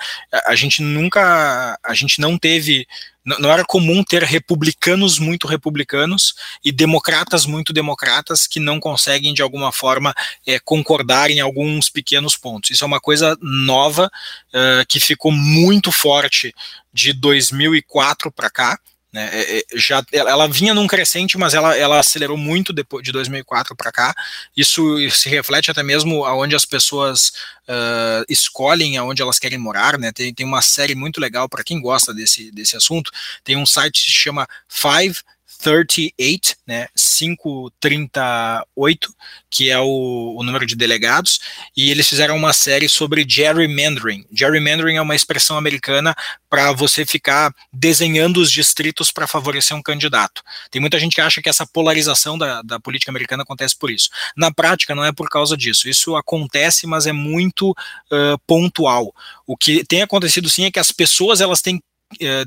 A 0.45 0.55
gente 0.55 0.81
nunca, 0.81 1.79
a 1.81 1.93
gente 1.93 2.19
não 2.19 2.37
teve 2.37 2.85
não 3.23 3.51
era 3.51 3.63
comum 3.63 4.03
ter 4.03 4.23
republicanos 4.23 5.19
muito 5.19 5.47
republicanos 5.47 6.33
e 6.63 6.71
democratas 6.71 7.45
muito 7.45 7.71
democratas 7.71 8.47
que 8.47 8.59
não 8.59 8.79
conseguem 8.79 9.33
de 9.33 9.41
alguma 9.41 9.71
forma 9.71 10.13
é, 10.45 10.59
concordar 10.59 11.29
em 11.29 11.39
alguns 11.39 11.89
pequenos 11.89 12.35
pontos. 12.35 12.71
Isso 12.71 12.83
é 12.83 12.87
uma 12.87 12.99
coisa 12.99 13.37
nova 13.41 14.07
uh, 14.07 14.85
que 14.87 14.99
ficou 14.99 15.31
muito 15.31 15.91
forte 15.91 16.53
de 16.93 17.13
2004 17.13 18.31
para 18.31 18.49
cá. 18.49 18.79
Né, 19.13 19.29
é, 19.33 19.59
é, 19.59 19.63
já, 19.75 20.01
ela 20.13 20.47
vinha 20.47 20.73
num 20.73 20.87
crescente, 20.87 21.37
mas 21.37 21.53
ela, 21.53 21.75
ela 21.75 21.99
acelerou 21.99 22.37
muito 22.37 22.71
depois 22.71 23.03
de 23.03 23.11
2004 23.11 23.75
para 23.75 23.91
cá. 23.91 24.15
Isso 24.55 24.97
se 25.09 25.27
reflete 25.27 25.69
até 25.69 25.83
mesmo 25.83 26.23
aonde 26.23 26.55
as 26.55 26.65
pessoas 26.65 27.33
uh, 27.67 28.23
escolhem 28.29 28.97
aonde 28.97 29.21
elas 29.21 29.37
querem 29.37 29.57
morar. 29.57 29.97
Né, 29.97 30.11
tem, 30.11 30.33
tem 30.33 30.45
uma 30.45 30.61
série 30.61 30.95
muito 30.95 31.19
legal 31.19 31.49
para 31.49 31.63
quem 31.63 31.81
gosta 31.81 32.13
desse, 32.13 32.51
desse 32.51 32.77
assunto. 32.77 33.11
Tem 33.43 33.57
um 33.57 33.65
site 33.65 34.05
que 34.05 34.11
se 34.11 34.19
chama 34.19 34.47
Five 34.69 35.17
38, 35.61 36.55
né, 36.65 36.87
538, 36.95 39.13
que 39.49 39.69
é 39.69 39.79
o, 39.79 40.35
o, 40.37 40.43
número 40.43 40.65
de 40.65 40.75
delegados, 40.75 41.39
e 41.77 41.91
eles 41.91 42.09
fizeram 42.09 42.35
uma 42.35 42.51
série 42.51 42.89
sobre 42.89 43.23
gerrymandering. 43.27 44.25
Gerrymandering 44.33 44.95
é 44.95 45.01
uma 45.01 45.15
expressão 45.15 45.57
americana 45.57 46.15
para 46.49 46.71
você 46.71 47.05
ficar 47.05 47.53
desenhando 47.71 48.37
os 48.37 48.51
distritos 48.51 49.11
para 49.11 49.27
favorecer 49.27 49.77
um 49.77 49.83
candidato. 49.83 50.41
Tem 50.71 50.81
muita 50.81 50.99
gente 50.99 51.13
que 51.13 51.21
acha 51.21 51.39
que 51.41 51.49
essa 51.49 51.67
polarização 51.67 52.37
da, 52.37 52.61
da 52.63 52.79
política 52.79 53.11
americana 53.11 53.43
acontece 53.43 53.77
por 53.77 53.91
isso. 53.91 54.09
Na 54.35 54.51
prática, 54.51 54.95
não 54.95 55.05
é 55.05 55.11
por 55.11 55.29
causa 55.29 55.55
disso. 55.55 55.87
Isso 55.87 56.15
acontece, 56.15 56.87
mas 56.87 57.05
é 57.05 57.11
muito 57.11 57.69
uh, 57.71 58.39
pontual. 58.47 59.13
O 59.45 59.55
que 59.55 59.85
tem 59.85 60.01
acontecido 60.01 60.49
sim 60.49 60.65
é 60.65 60.71
que 60.71 60.79
as 60.79 60.91
pessoas 60.91 61.39
elas 61.39 61.61
têm 61.61 61.79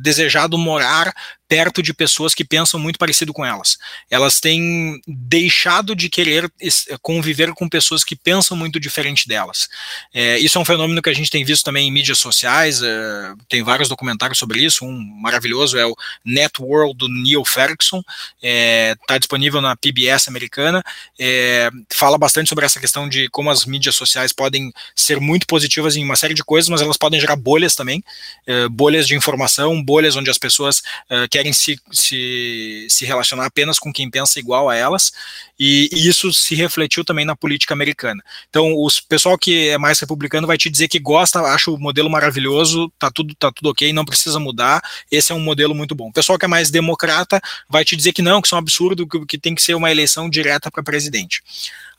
desejado 0.00 0.58
morar 0.58 1.14
perto 1.48 1.82
de 1.82 1.92
pessoas 1.92 2.34
que 2.34 2.44
pensam 2.44 2.80
muito 2.80 2.98
parecido 2.98 3.32
com 3.32 3.44
elas. 3.44 3.78
Elas 4.10 4.40
têm 4.40 5.00
deixado 5.06 5.94
de 5.94 6.08
querer 6.08 6.50
conviver 7.02 7.52
com 7.52 7.68
pessoas 7.68 8.02
que 8.02 8.16
pensam 8.16 8.56
muito 8.56 8.80
diferente 8.80 9.28
delas. 9.28 9.68
É, 10.12 10.38
isso 10.38 10.58
é 10.58 10.60
um 10.60 10.64
fenômeno 10.64 11.02
que 11.02 11.10
a 11.10 11.14
gente 11.14 11.30
tem 11.30 11.44
visto 11.44 11.64
também 11.64 11.88
em 11.88 11.92
mídias 11.92 12.18
sociais, 12.18 12.82
é, 12.82 13.34
tem 13.48 13.62
vários 13.62 13.88
documentários 13.88 14.38
sobre 14.38 14.64
isso, 14.64 14.84
um 14.84 14.92
maravilhoso 15.20 15.78
é 15.78 15.86
o 15.86 15.94
Networld 16.24 16.96
do 16.96 17.08
Neil 17.08 17.44
Ferguson, 17.44 18.02
está 18.42 19.14
é, 19.14 19.18
disponível 19.18 19.60
na 19.60 19.76
PBS 19.76 20.28
americana, 20.28 20.82
fala 21.92 22.16
bastante 22.16 22.48
sobre 22.48 22.64
essa 22.64 22.80
questão 22.80 23.08
de 23.08 23.28
como 23.28 23.50
as 23.50 23.64
mídias 23.64 23.96
sociais 23.96 24.32
podem 24.32 24.72
ser 24.94 25.20
muito 25.20 25.46
positivas 25.46 25.96
em 25.96 26.04
uma 26.04 26.16
série 26.16 26.34
de 26.34 26.44
coisas, 26.44 26.68
mas 26.68 26.80
elas 26.80 26.96
podem 26.96 27.20
gerar 27.20 27.36
bolhas 27.36 27.74
também, 27.74 28.02
bolhas 28.70 29.06
de 29.06 29.14
informação, 29.14 29.82
bolhas 29.82 30.16
onde 30.16 30.30
as 30.30 30.38
pessoas 30.38 30.82
querem 31.34 31.52
se, 31.52 31.76
se, 31.90 32.86
se 32.88 33.04
relacionar 33.04 33.46
apenas 33.46 33.76
com 33.76 33.92
quem 33.92 34.08
pensa 34.08 34.38
igual 34.38 34.70
a 34.70 34.76
elas, 34.76 35.12
e, 35.58 35.88
e, 35.92 36.06
isso 36.06 36.32
se 36.32 36.54
refletiu 36.54 37.04
também 37.04 37.24
na 37.24 37.34
política 37.34 37.74
americana. 37.74 38.22
Então, 38.48 38.72
o 38.72 38.86
pessoal 39.08 39.36
que 39.36 39.70
é 39.70 39.76
mais 39.76 39.98
republicano 39.98 40.46
vai 40.46 40.56
te 40.56 40.70
dizer 40.70 40.86
que 40.86 41.00
gosta, 41.00 41.40
acha 41.40 41.72
o 41.72 41.76
modelo 41.76 42.08
maravilhoso, 42.08 42.88
tá 43.00 43.10
tudo, 43.10 43.34
tá 43.34 43.50
tudo 43.50 43.70
ok, 43.70 43.92
não 43.92 44.04
precisa 44.04 44.38
mudar, 44.38 44.80
esse 45.10 45.32
é 45.32 45.34
um 45.34 45.40
modelo 45.40 45.74
muito 45.74 45.92
bom. 45.92 46.08
O 46.08 46.12
pessoal 46.12 46.38
que 46.38 46.44
é 46.44 46.48
mais 46.48 46.70
democrata 46.70 47.40
vai 47.68 47.84
te 47.84 47.96
dizer 47.96 48.12
que 48.12 48.22
não, 48.22 48.40
que 48.40 48.46
isso 48.46 48.54
é 48.54 48.56
um 48.56 48.60
absurdo, 48.60 49.04
que, 49.04 49.26
que 49.26 49.36
tem 49.38 49.56
que 49.56 49.62
ser 49.62 49.74
uma 49.74 49.90
eleição 49.90 50.30
direta 50.30 50.70
para 50.70 50.84
presidente. 50.84 51.42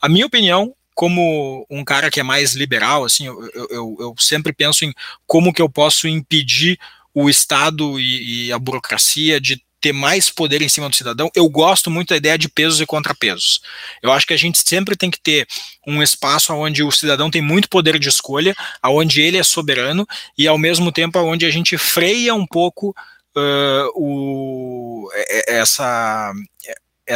A 0.01 0.07
minha 0.07 0.25
opinião 0.25 0.73
como 0.93 1.67
um 1.69 1.83
cara 1.83 2.09
que 2.09 2.21
é 2.21 2.23
mais 2.23 2.53
liberal, 2.55 3.03
assim, 3.03 3.25
eu, 3.25 3.49
eu, 3.69 3.97
eu, 3.99 4.15
sempre 4.17 4.53
penso 4.53 4.85
em 4.85 4.93
como 5.27 5.51
que 5.51 5.61
eu 5.61 5.69
posso 5.69 6.07
impedir 6.07 6.79
o 7.15 7.29
Estado 7.29 7.99
e, 7.99 8.47
e 8.47 8.51
a 8.51 8.59
burocracia 8.59 9.39
de 9.39 9.63
ter 9.79 9.93
mais 9.93 10.31
poder 10.31 10.61
em 10.61 10.69
cima 10.69 10.89
do 10.89 10.95
cidadão, 10.95 11.29
eu 11.35 11.47
gosto 11.47 11.91
muito 11.91 12.09
da 12.09 12.17
ideia 12.17 12.37
de 12.37 12.49
pesos 12.49 12.81
e 12.81 12.85
contrapesos. 12.85 13.61
Eu 14.01 14.11
acho 14.11 14.25
que 14.25 14.33
a 14.33 14.37
gente 14.37 14.59
sempre 14.67 14.95
tem 14.95 15.11
que 15.11 15.19
ter 15.19 15.47
um 15.85 16.01
espaço 16.01 16.51
onde 16.53 16.83
o 16.83 16.91
cidadão 16.91 17.29
tem 17.29 17.41
muito 17.41 17.69
poder 17.69 17.99
de 17.99 18.09
escolha, 18.09 18.55
onde 18.83 19.21
ele 19.21 19.37
é 19.37 19.43
soberano 19.43 20.05
e 20.37 20.47
ao 20.47 20.57
mesmo 20.57 20.91
tempo 20.91 21.19
onde 21.19 21.45
a 21.45 21.51
gente 21.51 21.77
freia 21.77 22.33
um 22.33 22.47
pouco 22.47 22.95
uh, 23.37 23.91
o, 23.95 25.07
essa 25.47 26.33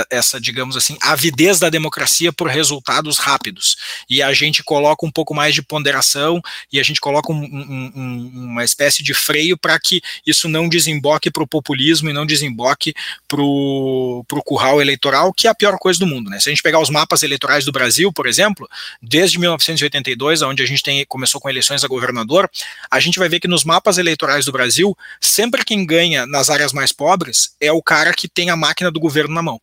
essa, 0.09 0.39
digamos 0.39 0.77
assim, 0.77 0.97
avidez 1.01 1.59
da 1.59 1.69
democracia 1.69 2.31
por 2.31 2.47
resultados 2.47 3.17
rápidos. 3.17 3.75
E 4.09 4.21
a 4.21 4.33
gente 4.33 4.63
coloca 4.63 5.05
um 5.05 5.11
pouco 5.11 5.33
mais 5.33 5.53
de 5.55 5.61
ponderação 5.61 6.41
e 6.71 6.79
a 6.79 6.83
gente 6.83 7.01
coloca 7.01 7.31
um, 7.31 7.43
um, 7.43 8.31
uma 8.33 8.63
espécie 8.63 9.03
de 9.03 9.13
freio 9.13 9.57
para 9.57 9.79
que 9.79 10.01
isso 10.25 10.47
não 10.47 10.69
desemboque 10.69 11.31
para 11.31 11.43
o 11.43 11.47
populismo 11.47 12.09
e 12.09 12.13
não 12.13 12.25
desemboque 12.25 12.93
para 13.27 13.41
o 13.41 14.23
curral 14.45 14.81
eleitoral, 14.81 15.33
que 15.33 15.47
é 15.47 15.49
a 15.49 15.55
pior 15.55 15.77
coisa 15.77 15.99
do 15.99 16.07
mundo. 16.07 16.29
Né? 16.29 16.39
Se 16.39 16.49
a 16.49 16.51
gente 16.51 16.63
pegar 16.63 16.79
os 16.79 16.89
mapas 16.89 17.23
eleitorais 17.23 17.65
do 17.65 17.71
Brasil, 17.71 18.11
por 18.13 18.27
exemplo, 18.27 18.67
desde 19.01 19.39
1982, 19.39 20.41
onde 20.41 20.61
a 20.61 20.65
gente 20.65 20.83
tem, 20.83 21.05
começou 21.05 21.41
com 21.41 21.49
eleições 21.49 21.83
a 21.83 21.87
governador, 21.87 22.49
a 22.91 22.99
gente 22.99 23.17
vai 23.17 23.29
ver 23.29 23.39
que 23.39 23.47
nos 23.47 23.63
mapas 23.63 23.97
eleitorais 23.97 24.45
do 24.45 24.51
Brasil, 24.51 24.95
sempre 25.19 25.65
quem 25.65 25.85
ganha 25.85 26.25
nas 26.25 26.49
áreas 26.49 26.73
mais 26.73 26.91
pobres 26.91 27.55
é 27.59 27.71
o 27.71 27.81
cara 27.81 28.13
que 28.13 28.27
tem 28.27 28.49
a 28.49 28.55
máquina 28.55 28.91
do 28.91 28.99
governo 28.99 29.33
na 29.33 29.41
mão 29.41 29.59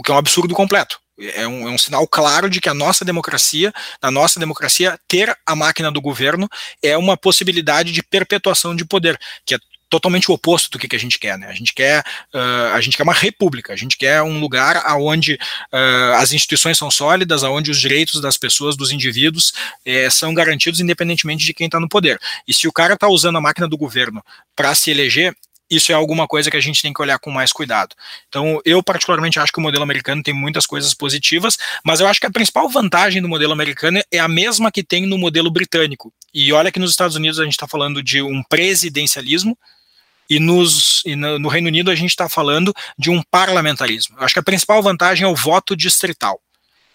o 0.00 0.02
que 0.02 0.10
é 0.10 0.14
um 0.14 0.18
absurdo 0.18 0.54
completo. 0.54 0.98
É 1.18 1.46
um, 1.46 1.68
é 1.68 1.70
um, 1.70 1.76
sinal 1.76 2.08
claro 2.08 2.48
de 2.48 2.58
que 2.58 2.70
a 2.70 2.72
nossa 2.72 3.04
democracia, 3.04 3.70
na 4.02 4.10
nossa 4.10 4.40
democracia, 4.40 4.98
ter 5.06 5.36
a 5.44 5.54
máquina 5.54 5.92
do 5.92 6.00
governo 6.00 6.48
é 6.82 6.96
uma 6.96 7.18
possibilidade 7.18 7.92
de 7.92 8.02
perpetuação 8.02 8.74
de 8.74 8.86
poder, 8.86 9.20
que 9.44 9.54
é 9.54 9.58
totalmente 9.90 10.30
o 10.30 10.34
oposto 10.34 10.70
do 10.70 10.78
que, 10.78 10.88
que 10.88 10.96
a 10.96 10.98
gente 10.98 11.18
quer. 11.18 11.36
Né? 11.36 11.48
A 11.48 11.52
gente 11.52 11.74
quer 11.74 12.00
uh, 12.32 12.72
a 12.72 12.80
gente 12.80 12.96
quer 12.96 13.02
uma 13.02 13.12
república, 13.12 13.74
a 13.74 13.76
gente 13.76 13.98
quer 13.98 14.22
um 14.22 14.40
lugar 14.40 14.82
onde 14.96 15.34
uh, 15.34 16.14
as 16.16 16.32
instituições 16.32 16.78
são 16.78 16.90
sólidas, 16.90 17.42
onde 17.42 17.70
os 17.70 17.78
direitos 17.78 18.22
das 18.22 18.38
pessoas, 18.38 18.74
dos 18.74 18.90
indivíduos, 18.90 19.52
eh, 19.84 20.08
são 20.08 20.32
garantidos 20.32 20.80
independentemente 20.80 21.44
de 21.44 21.52
quem 21.52 21.66
está 21.66 21.78
no 21.78 21.88
poder. 21.88 22.18
E 22.48 22.54
se 22.54 22.66
o 22.66 22.72
cara 22.72 22.94
está 22.94 23.08
usando 23.08 23.36
a 23.36 23.40
máquina 23.40 23.68
do 23.68 23.76
governo 23.76 24.24
para 24.56 24.74
se 24.74 24.90
eleger, 24.90 25.36
isso 25.70 25.92
é 25.92 25.94
alguma 25.94 26.26
coisa 26.26 26.50
que 26.50 26.56
a 26.56 26.60
gente 26.60 26.82
tem 26.82 26.92
que 26.92 27.00
olhar 27.00 27.18
com 27.18 27.30
mais 27.30 27.52
cuidado. 27.52 27.94
Então, 28.28 28.60
eu 28.64 28.82
particularmente 28.82 29.38
acho 29.38 29.52
que 29.52 29.58
o 29.58 29.62
modelo 29.62 29.82
americano 29.82 30.22
tem 30.22 30.34
muitas 30.34 30.66
coisas 30.66 30.92
positivas, 30.94 31.56
mas 31.84 32.00
eu 32.00 32.06
acho 32.06 32.20
que 32.20 32.26
a 32.26 32.30
principal 32.30 32.68
vantagem 32.68 33.22
do 33.22 33.28
modelo 33.28 33.52
americano 33.52 34.00
é 34.10 34.18
a 34.18 34.28
mesma 34.28 34.72
que 34.72 34.82
tem 34.82 35.06
no 35.06 35.16
modelo 35.16 35.50
britânico. 35.50 36.12
E 36.34 36.52
olha 36.52 36.72
que 36.72 36.78
nos 36.78 36.90
Estados 36.90 37.16
Unidos 37.16 37.38
a 37.38 37.44
gente 37.44 37.52
está 37.52 37.68
falando 37.68 38.02
de 38.02 38.20
um 38.22 38.42
presidencialismo, 38.42 39.56
e, 40.28 40.38
nos, 40.38 41.02
e 41.04 41.16
no, 41.16 41.40
no 41.40 41.48
Reino 41.48 41.66
Unido 41.66 41.90
a 41.90 41.94
gente 41.96 42.10
está 42.10 42.28
falando 42.28 42.72
de 42.96 43.10
um 43.10 43.20
parlamentarismo. 43.30 44.16
Eu 44.16 44.24
acho 44.24 44.34
que 44.34 44.38
a 44.38 44.44
principal 44.44 44.80
vantagem 44.80 45.24
é 45.24 45.28
o 45.28 45.34
voto 45.34 45.74
distrital 45.74 46.40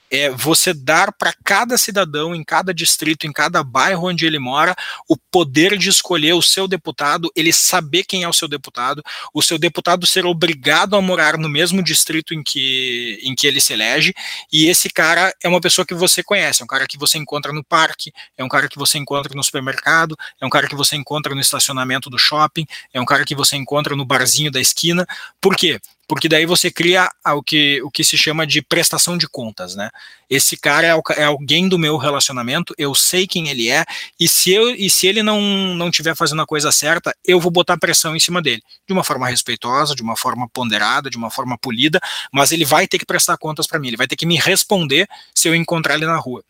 é 0.09 0.29
você 0.29 0.73
dar 0.73 1.11
para 1.11 1.33
cada 1.43 1.77
cidadão, 1.77 2.35
em 2.35 2.43
cada 2.43 2.73
distrito, 2.73 3.25
em 3.25 3.33
cada 3.33 3.63
bairro 3.63 4.07
onde 4.07 4.25
ele 4.25 4.39
mora, 4.39 4.75
o 5.07 5.17
poder 5.17 5.77
de 5.77 5.89
escolher 5.89 6.33
o 6.33 6.41
seu 6.41 6.67
deputado, 6.67 7.31
ele 7.35 7.51
saber 7.51 8.03
quem 8.03 8.23
é 8.23 8.29
o 8.29 8.33
seu 8.33 8.47
deputado, 8.47 9.03
o 9.33 9.41
seu 9.41 9.57
deputado 9.57 10.05
ser 10.05 10.25
obrigado 10.25 10.95
a 10.95 11.01
morar 11.01 11.37
no 11.37 11.49
mesmo 11.49 11.83
distrito 11.83 12.33
em 12.33 12.43
que, 12.43 13.19
em 13.23 13.35
que 13.35 13.47
ele 13.47 13.59
se 13.59 13.73
elege, 13.73 14.13
e 14.51 14.67
esse 14.67 14.89
cara 14.89 15.33
é 15.41 15.47
uma 15.47 15.61
pessoa 15.61 15.85
que 15.85 15.93
você 15.93 16.23
conhece, 16.23 16.61
é 16.61 16.65
um 16.65 16.67
cara 16.67 16.87
que 16.87 16.97
você 16.97 17.17
encontra 17.17 17.51
no 17.51 17.63
parque, 17.63 18.11
é 18.37 18.43
um 18.43 18.49
cara 18.49 18.69
que 18.69 18.77
você 18.77 18.97
encontra 18.97 19.33
no 19.35 19.43
supermercado, 19.43 20.15
é 20.39 20.45
um 20.45 20.49
cara 20.49 20.67
que 20.67 20.75
você 20.75 20.95
encontra 20.95 21.33
no 21.33 21.41
estacionamento 21.41 22.09
do 22.09 22.17
shopping, 22.17 22.65
é 22.93 23.01
um 23.01 23.05
cara 23.05 23.25
que 23.25 23.35
você 23.35 23.55
encontra 23.55 23.95
no 23.95 24.05
barzinho 24.05 24.51
da 24.51 24.59
esquina. 24.59 25.05
Por 25.41 25.55
quê? 25.55 25.79
Porque 26.07 26.29
daí 26.29 26.45
você 26.45 26.69
cria 26.69 27.09
o 27.27 27.41
que, 27.41 27.81
o 27.81 27.89
que 27.89 28.03
se 28.03 28.17
chama 28.17 28.45
de 28.45 28.61
prestação 28.61 29.17
de 29.17 29.27
contas, 29.27 29.75
né? 29.75 29.89
Esse 30.29 30.57
cara 30.57 30.87
é, 30.87 31.01
é, 31.17 31.23
alguém 31.23 31.67
do 31.67 31.77
meu 31.77 31.97
relacionamento, 31.97 32.73
eu 32.77 32.93
sei 32.95 33.27
quem 33.27 33.49
ele 33.49 33.69
é, 33.69 33.85
e 34.19 34.27
se, 34.27 34.51
eu, 34.51 34.69
e 34.69 34.89
se 34.89 35.07
ele 35.07 35.21
não 35.21 35.41
não 35.75 35.89
estiver 35.89 36.15
fazendo 36.15 36.41
a 36.41 36.45
coisa 36.45 36.71
certa, 36.71 37.15
eu 37.25 37.39
vou 37.39 37.51
botar 37.51 37.77
pressão 37.77 38.15
em 38.15 38.19
cima 38.19 38.41
dele, 38.41 38.61
de 38.87 38.93
uma 38.93 39.03
forma 39.03 39.27
respeitosa, 39.27 39.95
de 39.95 40.01
uma 40.01 40.15
forma 40.15 40.47
ponderada, 40.49 41.09
de 41.09 41.17
uma 41.17 41.29
forma 41.29 41.57
polida, 41.57 41.99
mas 42.31 42.51
ele 42.51 42.65
vai 42.65 42.87
ter 42.87 42.97
que 42.97 43.05
prestar 43.05 43.37
contas 43.37 43.67
para 43.67 43.79
mim, 43.79 43.87
ele 43.89 43.97
vai 43.97 44.07
ter 44.07 44.15
que 44.15 44.25
me 44.25 44.37
responder 44.37 45.07
se 45.33 45.47
eu 45.47 45.55
encontrar 45.55 45.95
ele 45.95 46.05
na 46.05 46.17
rua 46.17 46.43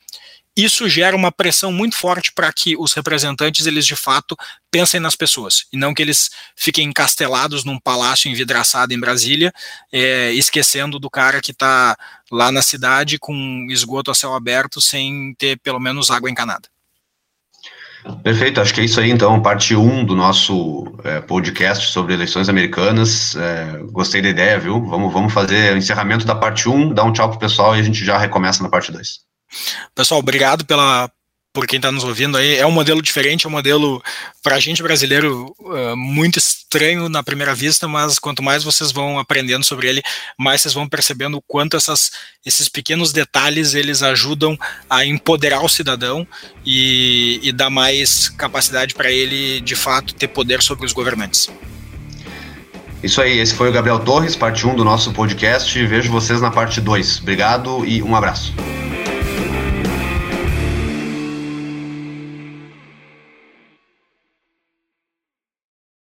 isso 0.56 0.88
gera 0.88 1.16
uma 1.16 1.32
pressão 1.32 1.72
muito 1.72 1.98
forte 1.98 2.32
para 2.34 2.52
que 2.54 2.78
os 2.78 2.94
representantes 2.94 3.66
eles 3.66 3.86
de 3.86 3.96
fato 3.96 4.38
pensem 4.72 5.00
nas 5.00 5.16
pessoas 5.16 5.66
e 5.72 5.78
não 5.78 5.94
que 5.94 6.02
eles 6.02 6.30
fiquem 6.56 6.88
encastelados 6.88 7.66
num 7.66 7.80
palácio 7.80 8.30
envidraçado 8.30 8.94
em 8.94 9.00
Brasília, 9.00 9.52
é, 9.92 10.32
esquecendo 10.32 11.00
do 11.00 11.10
cara 11.10 11.42
que 11.42 11.52
está 11.52 11.98
lá 12.32 12.52
na 12.52 12.62
cidade 12.62 13.20
com 13.20 13.68
esgoto 13.70 14.12
a 14.12 14.16
céu 14.16 14.34
aberto 14.34 14.80
sem 14.80 15.34
ter 15.38 15.60
pelo 15.60 15.80
menos 15.80 16.10
água 16.10 16.30
encanada. 16.30 16.70
Perfeito, 18.22 18.62
acho 18.62 18.74
que 18.74 18.82
é 18.82 18.86
isso 18.86 19.00
aí 19.00 19.10
então, 19.10 19.42
parte 19.42 19.76
1 19.76 19.82
um 19.82 20.06
do 20.06 20.16
nosso 20.16 20.96
é, 21.04 21.20
podcast 21.22 21.88
sobre 21.92 22.14
eleições 22.14 22.48
americanas. 22.48 23.36
É, 23.36 23.80
gostei 23.92 24.22
da 24.22 24.30
ideia, 24.30 24.60
viu? 24.60 24.86
Vamos, 24.86 25.12
vamos 25.12 25.34
fazer 25.34 25.74
o 25.74 25.78
encerramento 25.78 26.24
da 26.24 26.36
parte 26.36 26.70
1, 26.70 26.74
um, 26.74 26.94
dar 26.94 27.04
um 27.04 27.12
tchau 27.12 27.30
pro 27.30 27.40
pessoal 27.40 27.76
e 27.76 27.80
a 27.80 27.84
gente 27.84 28.06
já 28.06 28.18
recomeça 28.18 28.62
na 28.62 28.70
parte 28.70 28.92
2. 28.92 29.25
Pessoal, 29.94 30.20
obrigado 30.20 30.66
pela, 30.66 31.10
por 31.56 31.66
quem 31.66 31.78
está 31.78 31.90
nos 31.90 32.04
ouvindo 32.04 32.38
aí. 32.38 32.58
É 32.58 32.68
um 32.68 32.72
modelo 32.72 33.02
diferente, 33.02 33.46
é 33.46 33.50
um 33.50 33.52
modelo 33.52 34.04
para 34.44 34.58
a 34.58 34.60
gente 34.60 34.84
brasileiro 34.84 35.56
uh, 35.58 35.96
muito 35.96 36.38
estranho 36.38 37.08
na 37.08 37.24
primeira 37.24 37.56
vista, 37.56 37.88
mas 37.88 38.20
quanto 38.20 38.44
mais 38.44 38.62
vocês 38.62 38.92
vão 38.92 39.18
aprendendo 39.18 39.64
sobre 39.64 39.88
ele, 39.88 40.04
mais 40.38 40.62
vocês 40.62 40.74
vão 40.74 40.88
percebendo 40.88 41.38
o 41.38 41.42
quanto 41.42 41.78
essas, 41.78 42.12
esses 42.46 42.68
pequenos 42.68 43.14
detalhes 43.14 43.74
eles 43.74 44.04
ajudam 44.04 44.58
a 44.90 45.06
empoderar 45.06 45.64
o 45.64 45.70
cidadão 45.70 46.28
e, 46.66 47.40
e 47.42 47.54
dar 47.54 47.70
mais 47.70 48.28
capacidade 48.28 48.94
para 48.94 49.10
ele 49.10 49.62
de 49.62 49.76
fato 49.76 50.14
ter 50.14 50.28
poder 50.28 50.62
sobre 50.62 50.86
os 50.86 50.92
governantes. 50.92 51.50
Isso 53.02 53.22
aí, 53.22 53.40
esse 53.40 53.56
foi 53.56 53.70
o 53.70 53.72
Gabriel 53.72 54.00
Torres, 54.00 54.36
parte 54.36 54.68
1 54.68 54.76
do 54.76 54.84
nosso 54.84 55.14
podcast. 55.14 55.86
Vejo 55.86 56.12
vocês 56.12 56.42
na 56.42 56.52
parte 56.52 56.82
2. 56.82 57.22
Obrigado 57.22 57.86
e 57.86 58.02
um 58.02 58.16
abraço. 58.16 58.54